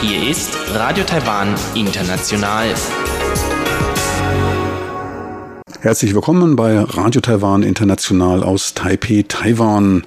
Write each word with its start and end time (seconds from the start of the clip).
Hier 0.00 0.30
ist 0.30 0.56
Radio 0.72 1.02
Taiwan 1.02 1.56
International. 1.74 2.72
Herzlich 5.80 6.14
willkommen 6.14 6.54
bei 6.54 6.78
Radio 6.78 7.20
Taiwan 7.20 7.64
International 7.64 8.44
aus 8.44 8.74
Taipei, 8.74 9.24
Taiwan. 9.26 10.04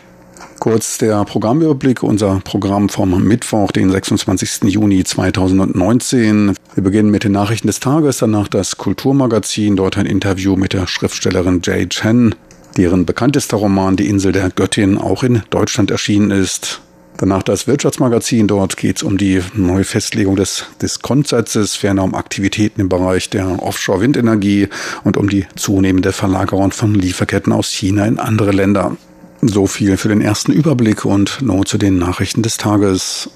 Kurz 0.60 0.98
der 0.98 1.26
Programmüberblick, 1.26 2.02
unser 2.02 2.40
Programm 2.46 2.88
vom 2.88 3.22
Mittwoch, 3.26 3.74
den 3.74 3.92
26. 3.92 4.72
Juni 4.72 5.04
2019. 5.04 6.54
Wir 6.76 6.84
beginnen 6.84 7.12
mit 7.12 7.26
den 7.26 7.34
Nachrichten 7.34 7.68
des 7.68 7.82
Tages, 7.82 8.20
danach 8.20 8.48
das 8.48 8.78
Kulturmagazin, 8.78 9.76
dort 9.76 9.98
ein 9.98 10.06
Interview 10.06 10.56
mit 10.56 10.72
der 10.72 10.88
Schriftstellerin 10.88 11.60
Jay 11.62 11.90
Chen, 11.90 12.36
deren 12.78 13.06
bekanntester 13.06 13.58
Roman 13.58 13.96
Die 13.96 14.08
Insel 14.08 14.32
der 14.32 14.50
Göttin 14.50 14.98
auch 14.98 15.24
in 15.24 15.44
Deutschland 15.50 15.92
erschienen 15.92 16.32
ist. 16.32 16.82
Danach 17.18 17.44
das 17.44 17.68
Wirtschaftsmagazin, 17.68 18.48
dort 18.48 18.76
geht 18.76 18.98
es 18.98 19.04
um 19.04 19.18
die 19.18 19.42
neue 19.54 19.84
Festlegung 19.84 20.36
des 20.36 20.66
Diskontsatzes, 20.82 21.76
ferner 21.76 22.04
um 22.04 22.16
Aktivitäten 22.16 22.82
im 22.82 22.90
Bereich 22.90 23.30
der 23.30 23.62
Offshore-Windenergie 23.62 24.68
und 25.04 25.18
um 25.18 25.30
die 25.30 25.46
zunehmende 25.56 26.12
Verlagerung 26.12 26.72
von 26.72 26.96
Lieferketten 26.96 27.54
aus 27.54 27.70
China 27.70 28.06
in 28.06 28.20
andere 28.20 28.52
Länder. 28.52 28.98
So 29.42 29.68
viel 29.68 29.98
für 29.98 30.08
den 30.08 30.22
ersten 30.22 30.52
Überblick 30.52 31.06
und 31.06 31.42
nun 31.42 31.66
zu 31.66 31.78
den 31.78 31.98
Nachrichten 31.98 32.42
des 32.42 32.58
Tages. 32.58 33.30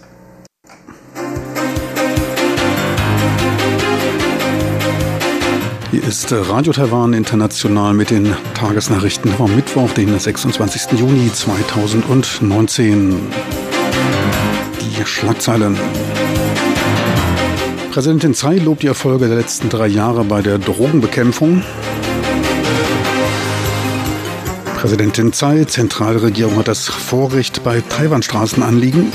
Hier 5.89 6.03
ist 6.03 6.33
Radio 6.33 6.73
Taiwan 6.73 7.13
International 7.13 7.93
mit 7.93 8.09
den 8.09 8.35
Tagesnachrichten 8.55 9.31
vom 9.31 9.55
Mittwoch, 9.55 9.89
den 9.93 10.19
26. 10.19 10.99
Juni 10.99 11.31
2019. 11.31 13.21
Die 14.81 15.05
Schlagzeilen. 15.05 15.77
Präsidentin 17.91 18.33
Tsai 18.33 18.57
lobt 18.57 18.83
die 18.83 18.87
Erfolge 18.87 19.29
der 19.29 19.37
letzten 19.37 19.69
drei 19.69 19.87
Jahre 19.87 20.25
bei 20.25 20.41
der 20.41 20.59
Drogenbekämpfung. 20.59 21.63
Präsidentin 24.75 25.31
Tsai, 25.31 25.63
Zentralregierung 25.63 26.57
hat 26.57 26.67
das 26.67 26.89
Vorrecht 26.89 27.63
bei 27.63 27.79
Taiwanstraßenanliegen. 27.79 29.13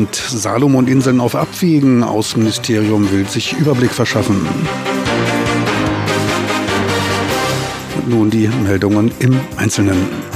Und 0.00 0.14
Salomon-Inseln 0.14 1.20
auf 1.20 1.34
Abwägen. 1.34 2.02
Außenministerium 2.02 3.12
will 3.12 3.28
sich 3.28 3.52
Überblick 3.52 3.90
verschaffen. 3.90 4.48
Und 7.96 8.08
nun 8.08 8.30
die 8.30 8.48
Meldungen 8.48 9.12
im 9.18 9.38
Einzelnen. 9.58 10.29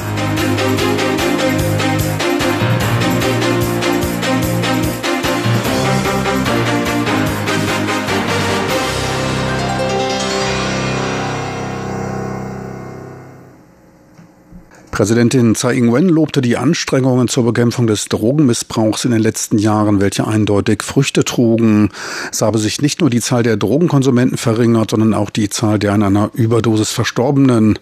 Präsidentin 14.95 15.57
Tsai 15.57 15.75
Ing-wen 15.75 16.09
lobte 16.09 16.41
die 16.41 16.57
Anstrengungen 16.57 17.27
zur 17.27 17.45
Bekämpfung 17.45 17.89
des 17.89 18.05
Drogenmissbrauchs 18.05 19.05
in 19.05 19.11
den 19.11 19.21
letzten 19.21 19.59
Jahren, 19.59 20.01
welche 20.01 20.25
eindeutig 20.25 20.85
Früchte 20.85 21.25
trugen. 21.25 21.89
Es 22.31 22.43
habe 22.43 22.59
sich 22.59 22.81
nicht 22.81 23.01
nur 23.01 23.11
die 23.11 23.21
Zahl 23.21 23.43
der 23.43 23.57
Drogenkonsumenten 23.57 24.39
verringert, 24.39 24.93
sondern 24.93 25.13
auch 25.13 25.31
die 25.31 25.49
Zahl 25.49 25.81
der 25.81 25.95
an 25.95 26.05
einer 26.05 26.31
Überdosis 26.35 26.93
Verstorbenen. 26.93 27.77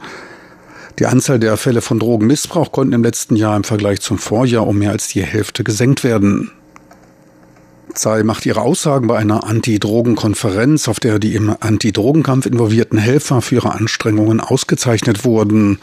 Die 0.98 1.04
Anzahl 1.04 1.38
der 1.38 1.58
Fälle 1.58 1.82
von 1.82 1.98
Drogenmissbrauch 1.98 2.72
konnten 2.72 2.94
im 2.94 3.02
letzten 3.02 3.36
Jahr 3.36 3.58
im 3.58 3.64
Vergleich 3.64 4.00
zum 4.00 4.16
Vorjahr 4.16 4.66
um 4.66 4.78
mehr 4.78 4.92
als 4.92 5.08
die 5.08 5.22
Hälfte 5.22 5.64
gesenkt 5.64 6.04
werden. 6.04 6.50
Tsai 7.92 8.22
macht 8.22 8.46
ihre 8.46 8.62
Aussagen 8.62 9.06
bei 9.06 9.18
einer 9.18 9.44
Anti-Drogen-Konferenz, 9.44 10.88
auf 10.88 10.98
der 10.98 11.18
die 11.18 11.34
im 11.34 11.54
Anti-Drogenkampf 11.60 12.46
involvierten 12.46 12.96
Helfer 12.96 13.42
für 13.42 13.56
ihre 13.56 13.72
Anstrengungen 13.72 14.40
ausgezeichnet 14.40 15.26
wurden. 15.26 15.78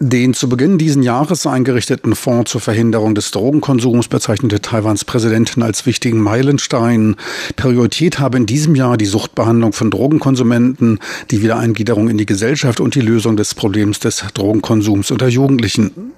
Den 0.00 0.32
zu 0.32 0.48
Beginn 0.48 0.78
diesen 0.78 1.02
Jahres 1.02 1.44
eingerichteten 1.44 2.14
Fonds 2.14 2.52
zur 2.52 2.60
Verhinderung 2.60 3.16
des 3.16 3.32
Drogenkonsums 3.32 4.06
bezeichnete 4.06 4.60
Taiwans 4.60 5.04
Präsidentin 5.04 5.64
als 5.64 5.86
wichtigen 5.86 6.20
Meilenstein. 6.20 7.16
Priorität 7.56 8.20
habe 8.20 8.36
in 8.36 8.46
diesem 8.46 8.76
Jahr 8.76 8.96
die 8.96 9.06
Suchtbehandlung 9.06 9.72
von 9.72 9.90
Drogenkonsumenten, 9.90 11.00
die 11.32 11.42
Wiedereingliederung 11.42 12.08
in 12.08 12.16
die 12.16 12.26
Gesellschaft 12.26 12.78
und 12.78 12.94
die 12.94 13.00
Lösung 13.00 13.36
des 13.36 13.56
Problems 13.56 13.98
des 13.98 14.24
Drogenkonsums 14.34 15.10
unter 15.10 15.26
Jugendlichen. 15.26 16.12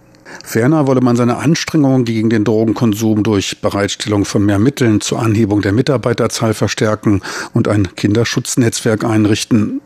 Ferner 0.45 0.87
wolle 0.87 1.01
man 1.01 1.17
seine 1.17 1.39
Anstrengungen 1.39 2.05
gegen 2.05 2.29
den 2.29 2.45
Drogenkonsum 2.45 3.23
durch 3.23 3.63
Bereitstellung 3.63 4.27
von 4.27 4.45
mehr 4.45 4.59
Mitteln 4.59 5.01
zur 5.01 5.21
Anhebung 5.21 5.63
der 5.63 5.73
Mitarbeiterzahl 5.73 6.53
verstärken 6.53 7.23
und 7.55 7.67
ein 7.67 7.89
Kinderschutznetzwerk 7.97 9.05
einrichten. 9.05 9.81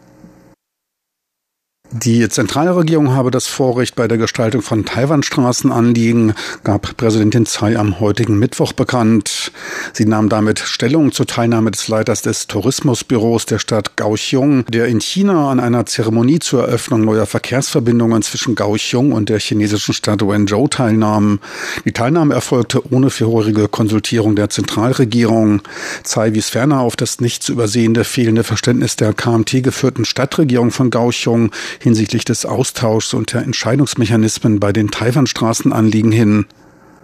Die 1.97 2.29
Zentralregierung 2.29 3.11
habe 3.15 3.31
das 3.31 3.47
Vorrecht 3.47 3.95
bei 3.95 4.09
der 4.09 4.19
Gestaltung 4.19 4.63
von 4.63 4.85
Taiwanstraßenanliegen, 4.85 6.35
gab 6.65 6.97
Präsidentin 6.97 7.47
Tsai 7.47 7.79
am 7.79 8.01
heutigen 8.01 8.37
Mittwoch 8.37 8.73
bekannt. 8.73 9.53
Sie 9.93 10.05
nahm 10.05 10.29
damit 10.29 10.59
Stellung 10.59 11.13
zur 11.13 11.29
Teilnahme 11.29 11.71
des 11.71 11.87
Leiters 11.87 12.23
des 12.23 12.49
Tourismusbüros 12.49 13.47
der 13.47 13.61
Stadt 13.61 13.97
Kaohsiung, 13.97 14.67
der 14.67 14.87
in 14.87 15.01
China 15.01 15.53
an 15.53 15.61
einer 15.61 15.87
Zeremonie 15.87 16.41
zur 16.41 16.65
Eröffnung 16.65 17.05
neuer 17.05 17.27
Verkehrsverbindungen 17.27 18.23
zwischen 18.23 18.57
Kaohsiung 18.57 19.13
und 19.13 19.29
der 19.29 19.39
chinesischen 19.39 19.95
Stadt 19.95 20.27
Wenzhou 20.27 20.67
teilnahm. 20.67 21.39
Die 21.85 21.93
Teilnahme 21.93 22.35
erfolgte 22.35 22.93
ohne 22.93 23.11
vorherige 23.11 23.69
Konsultierung 23.69 24.35
der 24.35 24.51
Zentralregierung. 24.51 25.63
Tsai 26.03 26.35
wies 26.35 26.49
ferner 26.49 26.81
auf 26.81 26.97
das 26.97 27.21
nicht 27.21 27.45
zu 27.45 27.53
übersehende 27.53 28.03
fehlende 28.03 28.43
Verständnis 28.43 28.97
der 28.97 29.13
KMT 29.13 29.63
geführten 29.63 30.05
Stadtregierung 30.05 30.73
von 30.73 30.91
Kaohsiung 30.91 31.53
hinsichtlich 31.85 32.25
des 32.25 32.47
Austauschs 32.47 33.15
und 33.15 33.33
der 33.33 33.43
Entscheidungsmechanismen 33.43 34.59
bei 34.59 34.73
den 34.73 34.91
Taiwanstraßenanliegen 34.91 36.11
hin. 36.11 36.47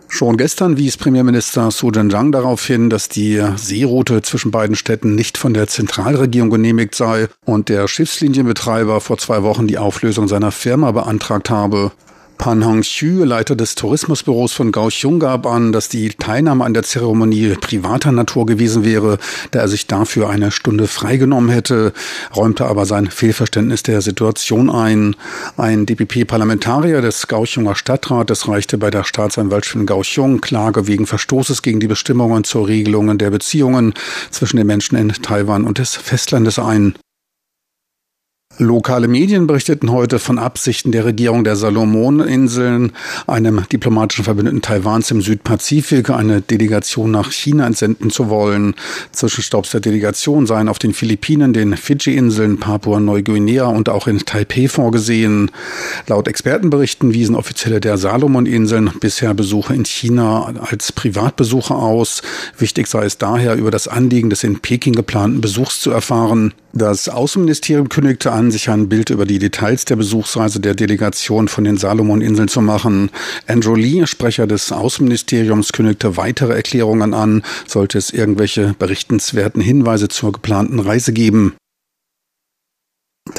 Schon 0.09 0.37
gestern 0.39 0.77
wies 0.77 0.97
Premierminister 0.97 1.71
Su 1.71 1.93
Zhenjiang 1.93 2.33
darauf 2.33 2.67
hin, 2.67 2.91
dass 2.91 3.09
die 3.09 3.41
Seeroute 3.57 4.23
zwischen 4.23 4.51
beiden 4.51 4.75
Städten 4.75 5.15
nicht 5.15 5.39
von 5.39 5.55
der 5.55 5.69
Zentralregierung 5.69 6.51
genehmigt 6.51 6.97
sei 6.97 7.29
und 7.45 7.69
der 7.69 7.87
Schiffslinienbetreiber 7.87 9.01
vor 9.01 9.19
zwei 9.19 9.45
Wochen 9.45 9.69
die 9.69 9.79
Auflösung 9.79 10.27
seiner 10.27 10.51
Firma 10.51 10.91
beantragt 10.91 11.49
habe. 11.49 11.93
Pan 12.41 12.65
Hongxu, 12.65 13.23
Leiter 13.25 13.55
des 13.55 13.75
Tourismusbüros 13.75 14.55
von 14.55 14.73
Kaohsiung, 14.73 15.21
gab 15.21 15.47
an, 15.47 15.73
dass 15.73 15.91
die 15.91 16.09
Teilnahme 16.09 16.65
an 16.65 16.73
der 16.73 16.85
Zeremonie 16.85 17.55
privater 17.61 18.13
Natur 18.13 18.47
gewesen 18.47 18.83
wäre, 18.83 19.19
da 19.51 19.59
er 19.59 19.69
sich 19.69 19.87
dafür 19.87 20.31
eine 20.31 20.51
Stunde 20.51 20.87
freigenommen 20.87 21.51
hätte, 21.51 21.93
räumte 22.35 22.65
aber 22.65 22.87
sein 22.87 23.09
Fehlverständnis 23.09 23.83
der 23.83 24.01
Situation 24.01 24.71
ein. 24.71 25.17
Ein 25.59 25.85
DPP-Parlamentarier 25.85 27.03
des 27.03 27.27
Kaohsiunger 27.27 27.75
Stadtrates 27.75 28.49
reichte 28.49 28.79
bei 28.79 28.91
der 28.91 29.05
Staatsanwaltschaft 29.05 29.77
in 29.77 29.85
Kaohsiung 29.85 30.41
Klage 30.41 30.87
wegen 30.87 31.07
Verstoßes 31.07 31.61
gegen 31.61 31.79
die 31.79 31.89
Bestimmungen 31.89 32.45
zur 32.45 32.69
Regelungen 32.69 33.19
der 33.19 33.29
Beziehungen 33.29 33.93
zwischen 34.31 34.57
den 34.57 34.67
Menschen 34.67 34.97
in 34.97 35.11
Taiwan 35.11 35.65
und 35.65 35.77
des 35.77 35.95
Festlandes 35.95 36.59
ein. 36.59 36.95
Lokale 38.61 39.09
Medien 39.09 39.47
berichteten 39.47 39.91
heute 39.91 40.19
von 40.19 40.39
Absichten 40.39 40.93
der 40.93 41.07
Regierung 41.07 41.45
der 41.45 41.57
Salomoninseln, 41.57 42.93
einem 43.27 43.65
diplomatischen 43.73 44.23
Verbündeten 44.23 44.61
Taiwans 44.61 45.11
im 45.11 45.23
Südpazifik, 45.23 46.11
eine 46.11 46.43
Delegation 46.43 47.11
nach 47.11 47.33
China 47.33 47.67
entsenden 47.67 48.11
zu 48.11 48.29
wollen. 48.29 48.75
Zwischenstopps 49.13 49.71
der 49.71 49.81
Delegation 49.81 50.47
seien 50.47 50.69
auf 50.69 50.79
den 50.79 50.93
Philippinen, 50.93 51.55
den 51.55 51.75
Fidschi-Inseln, 51.75 52.61
Papua-Neuguinea 52.61 53.65
und 53.65 53.89
auch 53.89 54.07
in 54.07 54.19
Taipei 54.19 54.69
vorgesehen. 54.69 55.51
Laut 56.07 56.29
Expertenberichten 56.29 57.15
wiesen 57.15 57.37
Offizielle 57.37 57.81
der 57.81 57.97
Salomoninseln 57.97 58.91
bisher 59.01 59.33
Besuche 59.33 59.73
in 59.73 59.87
China 59.87 60.53
als 60.61 60.93
Privatbesuche 60.93 61.75
aus. 61.75 62.21
Wichtig 62.59 62.89
sei 62.89 63.07
es 63.07 63.17
daher, 63.17 63.55
über 63.55 63.71
das 63.71 63.89
Anliegen 63.89 64.29
des 64.29 64.45
in 64.45 64.61
Peking 64.61 64.93
geplanten 64.93 65.41
Besuchs 65.41 65.81
zu 65.81 65.91
erfahren. 65.91 66.53
Das 66.73 67.09
Außenministerium 67.09 67.89
kündigte 67.89 68.31
an, 68.31 68.50
sich 68.51 68.69
ein 68.71 68.89
Bild 68.89 69.11
über 69.11 69.25
die 69.25 69.39
Details 69.39 69.85
der 69.85 69.97
Besuchsreise 69.97 70.61
der 70.61 70.75
Delegation 70.75 71.49
von 71.49 71.65
den 71.65 71.77
Salomoninseln 71.77 72.49
zu 72.49 72.61
machen. 72.61 73.11
Andrew 73.47 73.75
Lee, 73.75 74.07
Sprecher 74.07 74.47
des 74.47 74.73
Außenministeriums, 74.73 75.73
kündigte 75.73 76.17
weitere 76.17 76.55
Erklärungen 76.55 77.15
an, 77.15 77.43
sollte 77.67 77.99
es 77.99 78.11
irgendwelche 78.11 78.75
berichtenswerten 78.79 79.63
Hinweise 79.63 80.09
zur 80.09 80.33
geplanten 80.33 80.79
Reise 80.79 81.13
geben. 81.13 81.55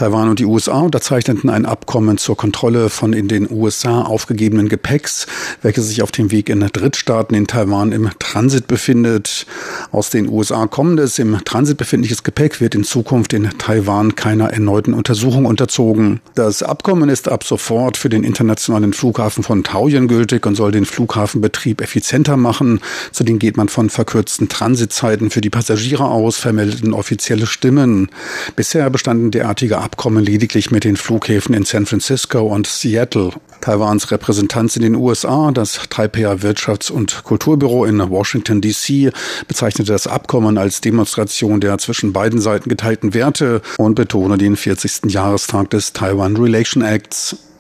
Taiwan 0.02 0.30
und 0.30 0.40
die 0.40 0.46
USA 0.46 0.80
unterzeichneten 0.80 1.48
ein 1.52 1.68
Abkommen 1.68 2.18
zur 2.18 2.36
Kontrolle 2.36 2.90
von 2.90 3.14
in 3.14 3.28
den 3.28 3.48
USA 3.52 4.02
aufgegebenen 4.02 4.68
Gepäcks, 4.68 5.28
welches 5.62 5.90
sich 5.90 6.02
auf 6.02 6.10
dem 6.10 6.32
Weg 6.32 6.50
in 6.50 6.62
Drittstaaten 6.62 7.38
in 7.38 7.46
Taiwan 7.46 7.92
im 7.92 8.10
Transit 8.18 8.66
befindet. 8.66 9.46
Aus 9.92 10.10
den 10.10 10.28
USA 10.28 10.66
kommendes 10.66 11.20
im 11.20 11.38
Transit 11.46 11.78
befindliches 11.78 12.24
Gepäck 12.24 12.60
wird 12.62 12.74
in 12.74 12.84
Zukunft 12.84 13.32
in 13.34 13.48
Taiwan 13.60 14.16
keiner 14.16 14.50
erneuten 14.50 14.96
Untersuchung 14.96 15.46
unterzogen. 15.46 16.20
Das 16.34 16.64
Abkommen 16.64 17.08
ist 17.08 17.30
ab 17.30 17.44
sofort 17.44 17.96
für 17.96 18.10
den 18.10 18.24
internationalen 18.24 18.94
Flughafen 18.94 19.44
von 19.44 19.64
Taoyuan 19.64 20.08
gültig 20.08 20.48
und 20.48 20.56
soll 20.56 20.72
den 20.72 20.86
Flughafenbetrieb 20.86 21.80
effizienter 21.80 22.38
machen. 22.38 22.80
Zudem 23.12 23.38
geht 23.38 23.56
man 23.56 23.70
von 23.70 23.92
verkürzten 23.92 24.50
Transitzeiten 24.50 25.30
für 25.30 25.42
die 25.42 25.52
Passagiere 25.52 26.06
aus, 26.06 26.38
vermeldeten 26.38 26.94
offizielle 26.94 27.46
Stimmen. 27.46 28.10
Bisher 28.56 28.90
bestanden 28.90 29.30
derartige 29.30 29.78
Abkommen 29.78 29.91
lediglich 30.24 30.72
mit 30.72 30.84
den 30.84 30.98
Flughäfen 30.98 31.54
in 31.54 31.64
San 31.64 31.86
Francisco 31.86 32.42
und 32.42 32.68
Seattle. 32.68 33.32
Taiwans 33.62 34.12
Repräsentanz 34.12 34.76
in 34.76 34.82
den 34.82 34.96
USA, 34.96 35.52
das 35.52 35.80
Taipei 35.90 36.26
Wirtschafts- 36.26 36.92
und 36.92 37.24
Kulturbüro 37.24 37.86
in 37.86 38.00
Washington 38.10 38.62
DC, 38.62 39.14
bezeichnete 39.48 39.92
das 39.92 40.08
Abkommen 40.08 40.58
als 40.58 40.82
Demonstration 40.82 41.62
der 41.62 41.78
zwischen 41.78 42.14
beiden 42.14 42.42
Seiten 42.42 42.70
geteilten 42.70 43.14
Werte 43.14 43.62
und 43.78 43.96
betone 43.96 44.38
den 44.38 44.56
40. 44.56 45.12
Jahrestag 45.12 45.70
des 45.70 45.94
Taiwan 45.94 46.36
Relation 46.36 46.84
Acts. 46.84 47.51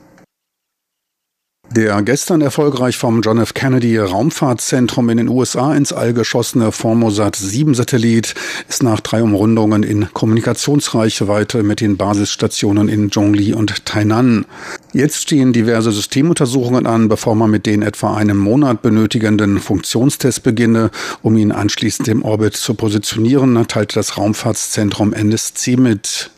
Der 1.73 2.01
gestern 2.01 2.41
erfolgreich 2.41 2.97
vom 2.97 3.21
John 3.21 3.37
F. 3.37 3.53
Kennedy 3.53 3.97
Raumfahrtzentrum 3.97 5.07
in 5.07 5.15
den 5.15 5.29
USA 5.29 5.73
ins 5.73 5.93
All 5.93 6.11
geschossene 6.11 6.73
Formosat 6.73 7.37
7 7.37 7.75
Satellit 7.75 8.35
ist 8.67 8.83
nach 8.83 8.99
drei 8.99 9.23
Umrundungen 9.23 9.83
in 9.83 10.11
Kommunikationsreichweite 10.11 11.63
mit 11.63 11.79
den 11.79 11.95
Basisstationen 11.95 12.89
in 12.89 13.09
Zhongli 13.09 13.53
und 13.53 13.85
Tainan. 13.85 14.45
Jetzt 14.91 15.21
stehen 15.21 15.53
diverse 15.53 15.93
Systemuntersuchungen 15.93 16.85
an, 16.85 17.07
bevor 17.07 17.35
man 17.35 17.49
mit 17.49 17.65
den 17.65 17.83
etwa 17.83 18.17
einem 18.17 18.37
Monat 18.37 18.81
benötigenden 18.81 19.61
Funktionstests 19.61 20.41
beginne, 20.41 20.91
um 21.21 21.37
ihn 21.37 21.53
anschließend 21.53 22.09
im 22.09 22.23
Orbit 22.23 22.57
zu 22.57 22.73
positionieren, 22.73 23.65
teilte 23.69 23.95
das 23.95 24.17
Raumfahrtszentrum 24.17 25.13
NSC 25.13 25.77
mit. 25.77 26.31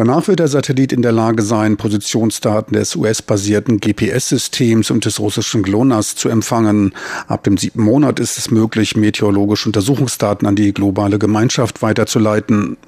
Danach 0.00 0.28
wird 0.28 0.38
der 0.38 0.48
Satellit 0.48 0.94
in 0.94 1.02
der 1.02 1.12
Lage 1.12 1.42
sein, 1.42 1.76
Positionsdaten 1.76 2.74
des 2.74 2.96
US-basierten 2.96 3.80
GPS-Systems 3.80 4.90
und 4.90 5.04
des 5.04 5.20
russischen 5.20 5.62
GLONASS 5.62 6.16
zu 6.16 6.30
empfangen. 6.30 6.94
Ab 7.28 7.44
dem 7.44 7.58
siebten 7.58 7.82
Monat 7.82 8.18
ist 8.18 8.38
es 8.38 8.50
möglich, 8.50 8.96
meteorologische 8.96 9.68
Untersuchungsdaten 9.68 10.48
an 10.48 10.56
die 10.56 10.72
globale 10.72 11.18
Gemeinschaft 11.18 11.82
weiterzuleiten. 11.82 12.78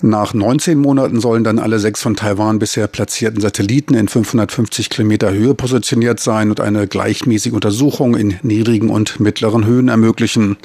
Nach 0.00 0.32
19 0.32 0.78
Monaten 0.78 1.20
sollen 1.20 1.44
dann 1.44 1.58
alle 1.58 1.78
sechs 1.78 2.00
von 2.00 2.16
Taiwan 2.16 2.58
bisher 2.60 2.86
platzierten 2.86 3.42
Satelliten 3.42 3.92
in 3.92 4.08
550 4.08 4.88
Kilometer 4.88 5.34
Höhe 5.34 5.52
positioniert 5.52 6.18
sein 6.18 6.48
und 6.48 6.60
eine 6.60 6.86
gleichmäßige 6.86 7.52
Untersuchung 7.52 8.16
in 8.16 8.38
niedrigen 8.42 8.88
und 8.88 9.20
mittleren 9.20 9.66
Höhen 9.66 9.88
ermöglichen. 9.88 10.56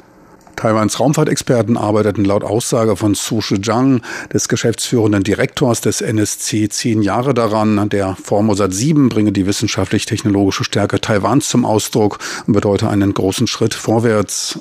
Taiwans 0.60 1.00
Raumfahrtexperten 1.00 1.78
arbeiteten 1.78 2.22
laut 2.22 2.44
Aussage 2.44 2.94
von 2.94 3.14
Su 3.14 3.40
Shizhang, 3.40 4.02
des 4.30 4.46
geschäftsführenden 4.46 5.22
Direktors 5.22 5.80
des 5.80 6.02
NSC, 6.02 6.68
zehn 6.68 7.00
Jahre 7.00 7.32
daran. 7.32 7.88
Der 7.88 8.14
Formosat 8.22 8.74
7 8.74 9.08
bringe 9.08 9.32
die 9.32 9.46
wissenschaftlich-technologische 9.46 10.64
Stärke 10.64 11.00
Taiwans 11.00 11.48
zum 11.48 11.64
Ausdruck 11.64 12.18
und 12.46 12.52
bedeute 12.52 12.90
einen 12.90 13.14
großen 13.14 13.46
Schritt 13.46 13.72
vorwärts. 13.72 14.60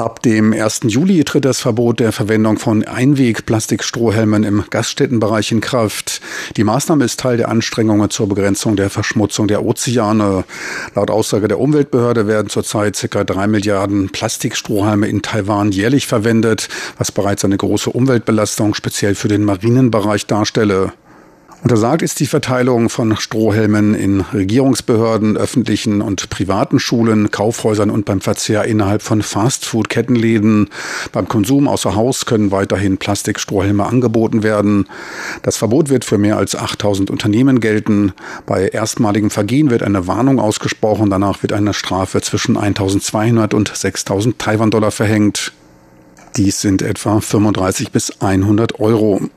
Ab 0.00 0.22
dem 0.22 0.54
1. 0.54 0.80
Juli 0.84 1.24
tritt 1.24 1.44
das 1.44 1.60
Verbot 1.60 2.00
der 2.00 2.12
Verwendung 2.12 2.58
von 2.58 2.84
Einweg-Plastikstrohhelmen 2.84 4.44
im 4.44 4.64
Gaststättenbereich 4.70 5.52
in 5.52 5.60
Kraft. 5.60 6.22
Die 6.56 6.64
Maßnahme 6.64 7.04
ist 7.04 7.20
Teil 7.20 7.36
der 7.36 7.50
Anstrengungen 7.50 8.08
zur 8.08 8.26
Begrenzung 8.26 8.76
der 8.76 8.88
Verschmutzung 8.88 9.46
der 9.46 9.62
Ozeane. 9.62 10.44
Laut 10.94 11.10
Aussage 11.10 11.48
der 11.48 11.60
Umweltbehörde 11.60 12.26
werden 12.26 12.48
zurzeit 12.48 12.98
ca. 13.10 13.24
drei 13.24 13.46
Milliarden 13.46 14.08
Plastikstrohhalme 14.08 15.06
in 15.06 15.20
Taiwan 15.20 15.70
jährlich 15.70 16.06
verwendet, 16.06 16.70
was 16.96 17.12
bereits 17.12 17.44
eine 17.44 17.58
große 17.58 17.90
Umweltbelastung 17.90 18.72
speziell 18.72 19.14
für 19.14 19.28
den 19.28 19.44
Marinenbereich 19.44 20.24
darstelle. 20.24 20.94
Untersagt 21.62 22.00
ist 22.00 22.18
die 22.20 22.26
Verteilung 22.26 22.88
von 22.88 23.18
Strohhelmen 23.18 23.94
in 23.94 24.22
Regierungsbehörden, 24.22 25.36
öffentlichen 25.36 26.00
und 26.00 26.30
privaten 26.30 26.80
Schulen, 26.80 27.30
Kaufhäusern 27.30 27.90
und 27.90 28.06
beim 28.06 28.22
Verzehr 28.22 28.64
innerhalb 28.64 29.02
von 29.02 29.20
Fastfood-Kettenläden. 29.20 30.70
Beim 31.12 31.28
Konsum 31.28 31.68
außer 31.68 31.94
Haus 31.94 32.24
können 32.24 32.50
weiterhin 32.50 32.96
Plastikstrohhelme 32.96 33.84
angeboten 33.84 34.42
werden. 34.42 34.86
Das 35.42 35.58
Verbot 35.58 35.90
wird 35.90 36.06
für 36.06 36.16
mehr 36.16 36.38
als 36.38 36.56
8000 36.56 37.10
Unternehmen 37.10 37.60
gelten. 37.60 38.14
Bei 38.46 38.68
erstmaligem 38.68 39.28
Vergehen 39.28 39.68
wird 39.68 39.82
eine 39.82 40.06
Warnung 40.06 40.40
ausgesprochen. 40.40 41.10
Danach 41.10 41.42
wird 41.42 41.52
eine 41.52 41.74
Strafe 41.74 42.22
zwischen 42.22 42.56
1200 42.56 43.52
und 43.52 43.70
6000 43.76 44.38
Taiwan-Dollar 44.38 44.92
verhängt. 44.92 45.52
Dies 46.36 46.62
sind 46.62 46.80
etwa 46.80 47.20
35 47.20 47.92
bis 47.92 48.22
100 48.22 48.80
Euro. 48.80 49.28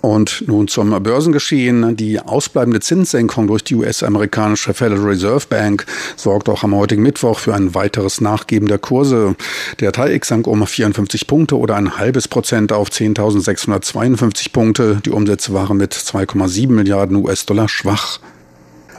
Und 0.00 0.44
nun 0.46 0.68
zum 0.68 0.90
Börsengeschehen. 1.02 1.96
Die 1.96 2.20
ausbleibende 2.20 2.80
Zinssenkung 2.80 3.46
durch 3.46 3.64
die 3.64 3.74
US-amerikanische 3.74 4.72
Federal 4.72 5.04
Reserve 5.04 5.46
Bank 5.48 5.84
sorgt 6.16 6.48
auch 6.48 6.62
am 6.62 6.74
heutigen 6.74 7.02
Mittwoch 7.02 7.38
für 7.38 7.54
ein 7.54 7.74
weiteres 7.74 8.20
Nachgeben 8.20 8.68
der 8.68 8.78
Kurse. 8.78 9.36
Der 9.80 9.92
TAIX 9.92 10.26
sank 10.26 10.46
um 10.46 10.66
54 10.66 11.26
Punkte 11.26 11.58
oder 11.58 11.76
ein 11.76 11.98
halbes 11.98 12.28
Prozent 12.28 12.72
auf 12.72 12.88
10.652 12.88 14.52
Punkte. 14.52 15.00
Die 15.04 15.10
Umsätze 15.10 15.52
waren 15.52 15.76
mit 15.76 15.92
2,7 15.92 16.68
Milliarden 16.68 17.16
US-Dollar 17.16 17.68
schwach. 17.68 18.20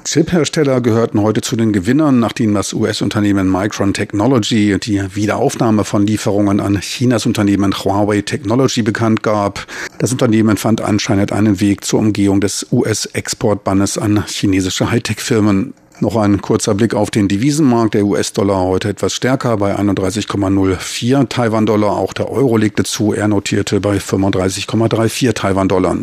Chip-Hersteller 0.04 0.82
gehörten 0.82 1.22
heute 1.22 1.42
zu 1.42 1.56
den 1.56 1.72
Gewinnern, 1.72 2.20
nachdem 2.20 2.54
das 2.54 2.74
US-Unternehmen 2.74 3.52
Micron 3.52 3.94
Technology 3.94 4.78
die 4.80 5.02
Wiederaufnahme 5.16 5.84
von 5.86 6.06
Lieferungen 6.06 6.60
an 6.60 6.80
Chinas 6.82 7.26
Unternehmen 7.26 7.74
Huawei 7.74 8.22
Technology 8.22 8.82
bekannt 8.82 9.24
gab. 9.24 9.68
Das 10.00 10.12
Unternehmen 10.12 10.58
fand 10.58 10.82
anscheinend 10.82 11.32
einen 11.32 11.60
Weg 11.60 11.86
zur 11.86 12.00
Umgehung 12.00 12.42
des 12.42 12.68
US-Exportbannes 12.72 13.98
an 13.98 14.26
chinesische 14.28 14.90
Hightech-Firmen. 14.92 15.74
Noch 16.00 16.16
ein 16.16 16.42
kurzer 16.42 16.74
Blick 16.74 16.96
auf 16.96 17.12
den 17.12 17.28
Devisenmarkt. 17.28 17.94
Der 17.94 18.06
US-Dollar 18.06 18.60
heute 18.60 18.90
etwas 18.90 19.14
stärker 19.14 19.58
bei 19.58 19.78
31,04 19.78 21.30
Taiwan-Dollar. 21.30 21.96
Auch 21.96 22.14
der 22.14 22.32
Euro 22.32 22.58
legte 22.58 22.84
zu. 22.84 23.14
Er 23.14 23.28
notierte 23.28 23.80
bei 23.80 23.98
35,34 23.98 25.34
Taiwan-Dollar. 25.34 25.96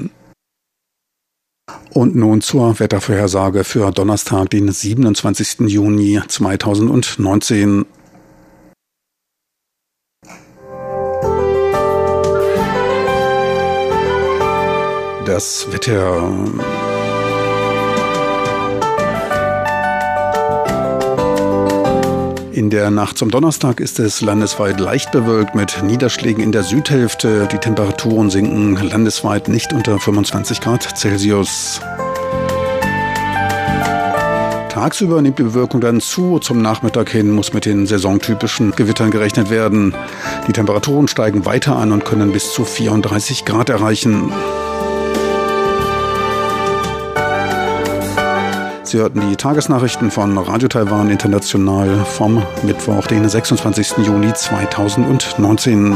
Und 1.93 2.15
nun 2.15 2.41
zur 2.41 2.79
Wettervorhersage 2.79 3.65
für 3.65 3.91
Donnerstag, 3.91 4.51
den 4.51 4.71
27. 4.71 5.61
Juni 5.69 6.21
2019. 6.27 7.87
Das 15.27 15.67
Wetter. 15.71 16.33
In 22.59 22.71
der 22.71 22.91
Nacht 22.91 23.17
zum 23.19 23.31
Donnerstag 23.31 23.79
ist 23.79 24.01
es 24.01 24.21
landesweit 24.21 24.81
leicht 24.81 25.13
bewölkt 25.13 25.55
mit 25.55 25.81
Niederschlägen 25.85 26.43
in 26.43 26.51
der 26.51 26.65
Südhälfte. 26.65 27.47
Die 27.53 27.59
Temperaturen 27.59 28.31
sinken 28.31 28.75
landesweit 28.75 29.47
nicht 29.47 29.73
unter 29.73 30.01
25 30.01 30.61
Grad 30.61 30.83
Celsius. 30.99 31.81
Tagsüber 34.71 35.23
nimmt 35.23 35.39
die 35.39 35.45
Bewölkung 35.45 35.81
dann 35.81 36.01
zu. 36.01 36.41
Zum 36.41 36.61
Nachmittag 36.61 37.11
hin 37.11 37.31
muss 37.31 37.53
mit 37.53 37.65
den 37.65 37.87
saisontypischen 37.87 38.73
Gewittern 38.73 39.13
gerechnet 39.13 39.51
werden. 39.51 39.95
Die 40.49 40.53
Temperaturen 40.53 41.07
steigen 41.07 41.47
weiter 41.47 41.77
an 41.77 41.93
und 41.93 42.05
können 42.05 42.33
bis 42.33 42.53
zu 42.53 42.65
34 42.65 43.45
Grad 43.45 43.69
erreichen. 43.69 44.33
Sie 48.89 48.97
hörten 48.97 49.21
die 49.21 49.37
Tagesnachrichten 49.37 50.11
von 50.11 50.39
Radio 50.39 50.67
Taiwan 50.67 51.11
International 51.11 52.07
vom 52.07 52.43
Mittwoch, 52.63 53.07
den 53.07 53.29
26. 53.29 53.99
Juni 53.99 54.33
2019. 54.33 55.95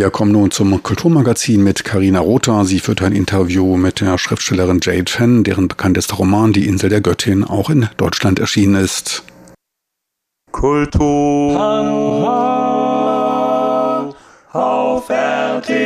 Wir 0.00 0.08
kommen 0.08 0.32
nun 0.32 0.50
zum 0.50 0.82
Kulturmagazin 0.82 1.62
mit 1.62 1.84
Karina 1.84 2.20
Rother. 2.20 2.64
Sie 2.64 2.80
führt 2.80 3.02
ein 3.02 3.12
Interview 3.12 3.76
mit 3.76 4.00
der 4.00 4.16
Schriftstellerin 4.16 4.80
Jade 4.82 5.04
Chen, 5.04 5.44
deren 5.44 5.68
bekanntester 5.68 6.16
Roman 6.16 6.54
Die 6.54 6.66
Insel 6.66 6.88
der 6.88 7.02
Göttin 7.02 7.44
auch 7.44 7.68
in 7.68 7.86
Deutschland 7.98 8.38
erschienen 8.38 8.82
ist. 8.82 9.24
Kultur 10.52 11.60
auf 14.54 15.10
RTI. 15.10 15.76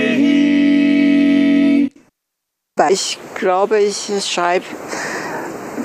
Ich 2.90 3.18
glaube, 3.35 3.80
ich 3.80 4.12
schreibe 4.25 4.64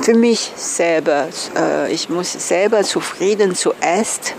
für 0.04 0.14
mich 0.14 0.52
selber. 0.56 1.30
Äh, 1.58 1.92
ich 1.92 2.10
muss 2.10 2.34
selber 2.34 2.84
zufrieden 2.84 3.56
zuerst 3.56 4.36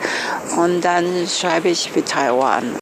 und 0.57 0.81
dann 0.83 1.27
schreibe 1.27 1.71
ich 1.71 1.91
für 1.91 2.05
Taiwan. 2.05 2.80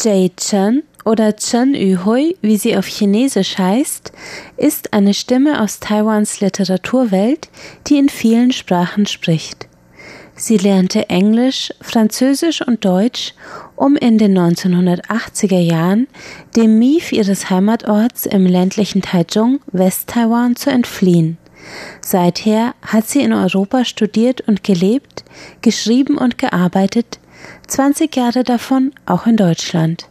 Jay 0.00 0.30
Chen 0.36 0.84
oder 1.04 1.34
Chen 1.34 1.74
Yuhui, 1.74 2.36
wie 2.40 2.56
sie 2.56 2.76
auf 2.76 2.86
Chinesisch 2.86 3.58
heißt, 3.58 4.12
ist 4.56 4.92
eine 4.92 5.12
Stimme 5.12 5.60
aus 5.60 5.80
Taiwans 5.80 6.40
Literaturwelt, 6.40 7.48
die 7.88 7.98
in 7.98 8.08
vielen 8.08 8.52
Sprachen 8.52 9.06
spricht. 9.06 9.66
Sie 10.36 10.56
lernte 10.56 11.08
Englisch, 11.08 11.72
Französisch 11.80 12.62
und 12.62 12.84
Deutsch, 12.84 13.34
um 13.74 13.96
in 13.96 14.18
den 14.18 14.38
1980er 14.38 15.58
Jahren 15.58 16.06
dem 16.54 16.78
Mief 16.78 17.10
ihres 17.10 17.50
Heimatorts 17.50 18.24
im 18.24 18.46
ländlichen 18.46 19.02
Taichung, 19.02 19.58
West-Taiwan, 19.72 20.54
zu 20.54 20.70
entfliehen. 20.70 21.38
Seither 22.00 22.74
hat 22.82 23.08
sie 23.08 23.20
in 23.20 23.32
Europa 23.32 23.84
studiert 23.84 24.42
und 24.42 24.62
gelebt, 24.62 25.24
geschrieben 25.60 26.16
und 26.16 26.38
gearbeitet, 26.38 27.18
20 27.66 28.14
Jahre 28.16 28.44
davon 28.44 28.92
auch 29.06 29.26
in 29.26 29.36
Deutschland. 29.36 30.08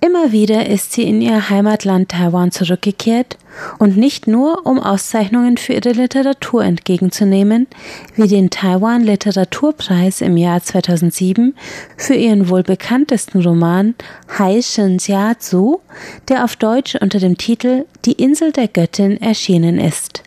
Immer 0.00 0.30
wieder 0.30 0.68
ist 0.68 0.92
sie 0.92 1.02
in 1.02 1.20
ihr 1.22 1.48
Heimatland 1.48 2.10
Taiwan 2.10 2.52
zurückgekehrt 2.52 3.38
und 3.78 3.96
nicht 3.96 4.26
nur, 4.26 4.66
um 4.66 4.78
Auszeichnungen 4.78 5.56
für 5.56 5.72
ihre 5.72 5.92
Literatur 5.92 6.62
entgegenzunehmen, 6.62 7.66
wie 8.14 8.28
den 8.28 8.50
Taiwan 8.50 9.02
Literaturpreis 9.02 10.20
im 10.20 10.36
Jahr 10.36 10.62
2007 10.62 11.56
für 11.96 12.14
ihren 12.14 12.48
wohl 12.50 12.62
bekanntesten 12.62 13.40
Roman 13.40 13.94
Hai 14.38 14.60
Shen 14.60 14.98
Jia 14.98 15.38
Zu, 15.38 15.80
der 16.28 16.44
auf 16.44 16.56
Deutsch 16.56 16.94
unter 17.00 17.18
dem 17.18 17.38
Titel 17.38 17.86
Die 18.04 18.12
Insel 18.12 18.52
der 18.52 18.68
Göttin 18.68 19.20
erschienen 19.20 19.80
ist. 19.80 20.22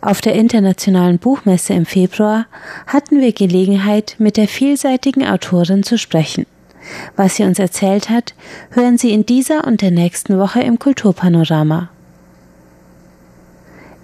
Auf 0.00 0.20
der 0.20 0.34
Internationalen 0.34 1.18
Buchmesse 1.18 1.74
im 1.74 1.86
Februar 1.86 2.46
hatten 2.86 3.20
wir 3.20 3.32
Gelegenheit, 3.32 4.16
mit 4.18 4.36
der 4.36 4.48
vielseitigen 4.48 5.26
Autorin 5.26 5.82
zu 5.82 5.98
sprechen. 5.98 6.46
Was 7.16 7.36
sie 7.36 7.44
uns 7.44 7.58
erzählt 7.58 8.08
hat, 8.08 8.34
hören 8.70 8.98
Sie 8.98 9.12
in 9.12 9.26
dieser 9.26 9.66
und 9.66 9.82
der 9.82 9.90
nächsten 9.90 10.38
Woche 10.38 10.60
im 10.60 10.78
Kulturpanorama. 10.78 11.90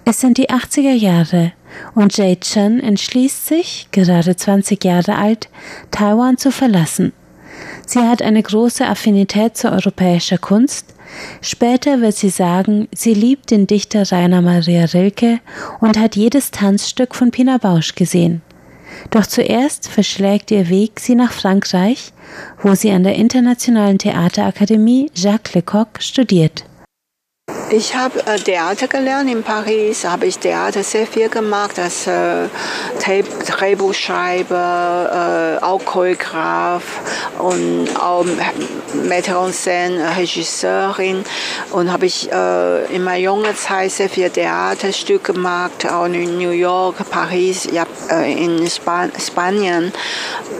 Es 0.03 0.21
sind 0.21 0.37
die 0.37 0.49
80er 0.49 0.93
Jahre 0.93 1.53
und 1.95 2.15
Jade 2.15 2.39
Chen 2.41 2.79
entschließt 2.79 3.47
sich, 3.47 3.87
gerade 3.91 4.35
20 4.35 4.83
Jahre 4.83 5.15
alt, 5.15 5.49
Taiwan 5.89 6.37
zu 6.37 6.51
verlassen. 6.51 7.11
Sie 7.87 7.99
hat 7.99 8.21
eine 8.21 8.43
große 8.43 8.85
Affinität 8.85 9.57
zu 9.57 9.71
europäischer 9.71 10.37
Kunst, 10.37 10.94
Später 11.41 12.01
wird 12.01 12.15
sie 12.15 12.29
sagen, 12.29 12.87
sie 12.93 13.13
liebt 13.13 13.51
den 13.51 13.67
Dichter 13.67 14.11
Rainer 14.11 14.41
Maria 14.41 14.85
Rilke 14.85 15.39
und 15.79 15.99
hat 15.99 16.15
jedes 16.15 16.51
Tanzstück 16.51 17.15
von 17.15 17.31
Pina 17.31 17.57
Bausch 17.57 17.95
gesehen. 17.95 18.41
Doch 19.11 19.25
zuerst 19.25 19.87
verschlägt 19.87 20.51
ihr 20.51 20.69
Weg 20.69 20.99
sie 20.99 21.15
nach 21.15 21.31
Frankreich, 21.31 22.13
wo 22.61 22.75
sie 22.75 22.91
an 22.91 23.03
der 23.03 23.15
Internationalen 23.15 23.97
Theaterakademie 23.97 25.11
Jacques 25.13 25.53
Lecoq 25.53 25.99
studiert. 25.99 26.65
Ich 27.71 27.95
habe 27.95 28.23
äh, 28.27 28.37
Theater 28.37 28.87
gelernt 28.87 29.27
in 29.29 29.41
Paris, 29.41 30.05
habe 30.05 30.27
ich 30.27 30.37
Theater 30.37 30.83
sehr 30.83 31.07
viel 31.07 31.29
gemacht, 31.29 31.79
als 31.79 32.05
äh, 32.05 32.47
Drehbuchschreiber, 33.47 35.57
äh, 35.59 35.63
auch 35.63 35.83
Choreograf 35.83 36.83
und 37.39 37.87
auch 37.99 38.23
Metteur 38.93 39.47
en 39.47 39.53
scène, 39.53 40.15
Regisseurin 40.15 41.23
und 41.71 41.91
habe 41.91 42.05
ich 42.05 42.31
äh, 42.31 42.85
in 42.95 43.03
meiner 43.03 43.17
jungen 43.17 43.55
Zeit 43.55 43.89
sehr 43.91 44.09
viel 44.09 44.29
Theaterstücke 44.29 45.33
gemacht, 45.33 45.91
auch 45.91 46.05
in 46.05 46.37
New 46.37 46.51
York, 46.51 46.97
Paris, 47.09 47.67
ja, 47.71 47.87
äh, 48.11 48.31
in 48.31 48.69
Span 48.69 49.11
Spanien. 49.19 49.91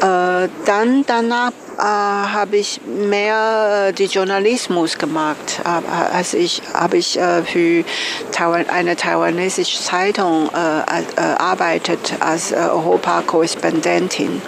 Äh, 0.01 0.49
dann 0.65 1.05
danach 1.05 1.51
äh, 1.77 1.81
habe 1.81 2.57
ich 2.57 2.81
mehr 2.85 3.89
äh, 3.89 3.93
die 3.93 4.05
Journalismus 4.05 4.97
gemacht. 4.97 5.61
Äh, 5.63 6.15
also 6.15 6.37
ich 6.37 6.61
habe 6.73 6.97
ich 6.97 7.17
äh, 7.19 7.43
für 7.43 7.83
Taiwan, 8.31 8.69
eine 8.69 8.95
taiwanesische 8.95 9.79
Zeitung 9.81 10.49
äh, 10.49 11.21
arbeitet 11.37 12.13
als 12.19 12.53
Europa-Korrespondentin 12.53 14.41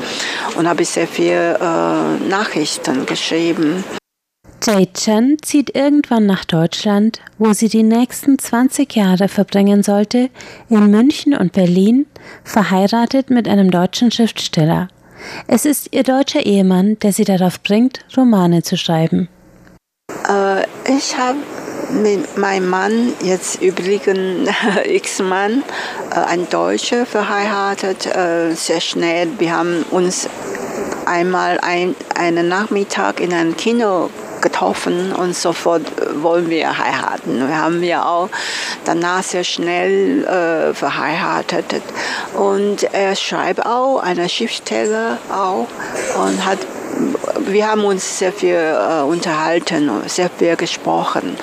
und 0.56 0.68
habe 0.68 0.86
sehr 0.86 1.08
viel 1.08 1.58
Nachrichten 2.28 3.06
geschrieben. 3.06 3.84
Jay 4.64 4.88
Chen 4.94 5.38
zieht 5.42 5.76
irgendwann 5.76 6.26
nach 6.26 6.44
Deutschland, 6.44 7.22
wo 7.38 7.54
sie 7.54 7.70
die 7.70 7.84
nächsten 7.84 8.40
20 8.40 8.96
Jahre 8.96 9.28
verbringen 9.28 9.84
sollte, 9.84 10.30
in 10.70 10.90
München 10.90 11.36
und 11.36 11.54
Berlin, 11.54 12.06
verheiratet 12.44 13.30
mit 13.30 13.48
einem 13.48 13.72
deutschen 13.72 14.12
Schriftsteller. 14.12 14.90
Es 15.48 15.66
ist 15.66 15.90
ihr 15.92 16.04
deutscher 16.04 16.46
Ehemann, 16.46 16.98
der 17.00 17.14
sie 17.14 17.24
darauf 17.24 17.62
bringt, 17.62 18.06
Romane 18.16 18.64
zu 18.64 18.78
schreiben. 18.78 19.30
Äh, 20.28 20.64
ich 20.88 21.18
habe 21.18 21.40
mit 21.92 22.38
meinem 22.38 22.70
Mann, 22.70 23.14
jetzt 23.24 23.62
übrigens 23.62 24.50
Ex-Mann, 24.84 25.64
äh, 26.12 26.20
ein 26.20 26.50
Deutscher 26.50 27.06
verheiratet, 27.06 28.06
äh, 28.06 28.54
sehr 28.54 28.82
schnell. 28.82 29.30
Wir 29.40 29.56
haben 29.56 29.84
uns 29.92 30.30
einmal 31.06 31.60
ein, 31.62 31.96
einen 32.16 32.50
Nachmittag 32.50 33.20
in 33.20 33.34
einem 33.34 33.56
Kino 33.56 34.10
getroffen 34.42 35.14
und 35.14 35.36
sofort 35.36 35.84
wollen 36.24 36.50
wir 36.50 36.78
heiraten. 36.78 37.48
Wir 37.48 37.58
haben 37.58 37.84
ja 37.84 38.06
auch 38.06 38.30
danach 38.86 39.24
sehr 39.24 39.44
schnell 39.44 40.24
äh, 40.26 40.74
verheiratet. 40.74 41.84
Und 42.34 42.84
er 42.94 43.16
schreibt 43.16 43.66
auch, 43.66 44.00
eine 44.00 44.30
Schriftsteller 44.30 45.18
auch, 45.30 45.68
und 46.24 46.46
hat 46.46 46.60
wir 47.48 47.68
haben 47.68 47.84
uns 47.84 48.20
sehr 48.20 48.34
viel 48.34 48.56
äh, 48.56 49.02
unterhalten, 49.04 49.90
sehr 50.08 50.30
viel 50.30 50.56
gesprochen. 50.56 51.36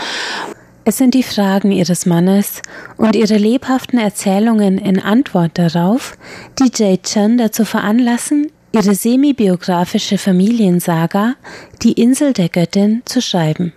Es 0.85 0.99
sind 0.99 1.15
die 1.15 1.23
Fragen 1.23 1.73
ihres 1.73 2.05
Mannes 2.05 2.61
und 2.99 3.17
ihre 3.17 3.39
lebhaften 3.39 3.99
Erzählungen 3.99 4.77
in 4.77 5.01
Antwort 5.01 5.53
darauf, 5.55 6.17
die 6.59 6.71
Jay 6.75 6.99
Chen 6.99 7.39
dazu 7.39 7.65
veranlassen, 7.65 8.51
ihre 8.73 8.95
semi-biografische 8.95 10.19
Familiensaga 10.19 11.37
Die 11.83 11.93
Insel 11.93 12.33
der 12.35 12.51
Göttin 12.51 13.03
zu 13.07 13.23
schreiben. 13.23 13.73